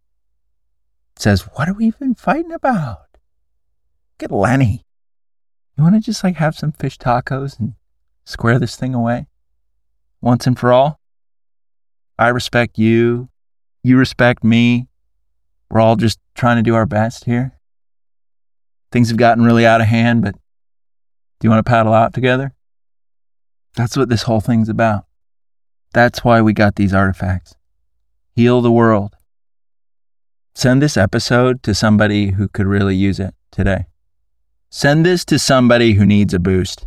[1.16, 3.06] says, What are we even fighting about?
[4.18, 4.84] Get Lenny.
[5.76, 7.74] You want to just like have some fish tacos and
[8.24, 9.26] square this thing away
[10.20, 11.00] once and for all?
[12.18, 13.30] I respect you.
[13.82, 14.88] You respect me.
[15.70, 17.58] We're all just trying to do our best here.
[18.92, 22.52] Things have gotten really out of hand, but do you want to paddle out together?
[23.76, 25.04] That's what this whole thing's about.
[25.92, 27.54] That's why we got these artifacts.
[28.34, 29.16] Heal the world.
[30.54, 33.86] Send this episode to somebody who could really use it today.
[34.70, 36.86] Send this to somebody who needs a boost,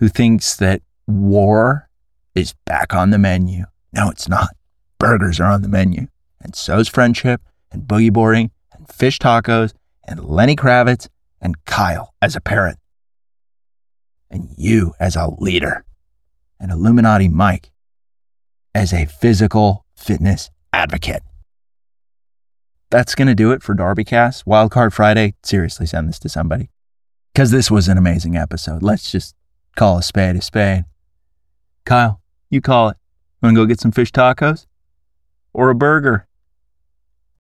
[0.00, 1.88] who thinks that war
[2.34, 3.64] is back on the menu.
[3.92, 4.50] No, it's not.
[4.98, 6.08] Burgers are on the menu,
[6.40, 9.74] and so's friendship, and boogie boarding, and fish tacos,
[10.06, 11.08] and Lenny Kravitz,
[11.40, 12.78] and Kyle as a parent,
[14.30, 15.84] and you as a leader,
[16.58, 17.70] and Illuminati Mike
[18.74, 21.22] as a physical fitness advocate.
[22.90, 24.44] That's going to do it for Darbycast.
[24.44, 26.70] Wildcard Friday, seriously, send this to somebody.
[27.34, 28.82] Because this was an amazing episode.
[28.82, 29.34] Let's just
[29.76, 30.84] call a spade a spade.
[31.84, 32.96] Kyle, you call it.
[33.42, 34.66] Want to go get some fish tacos?
[35.52, 36.27] Or a burger?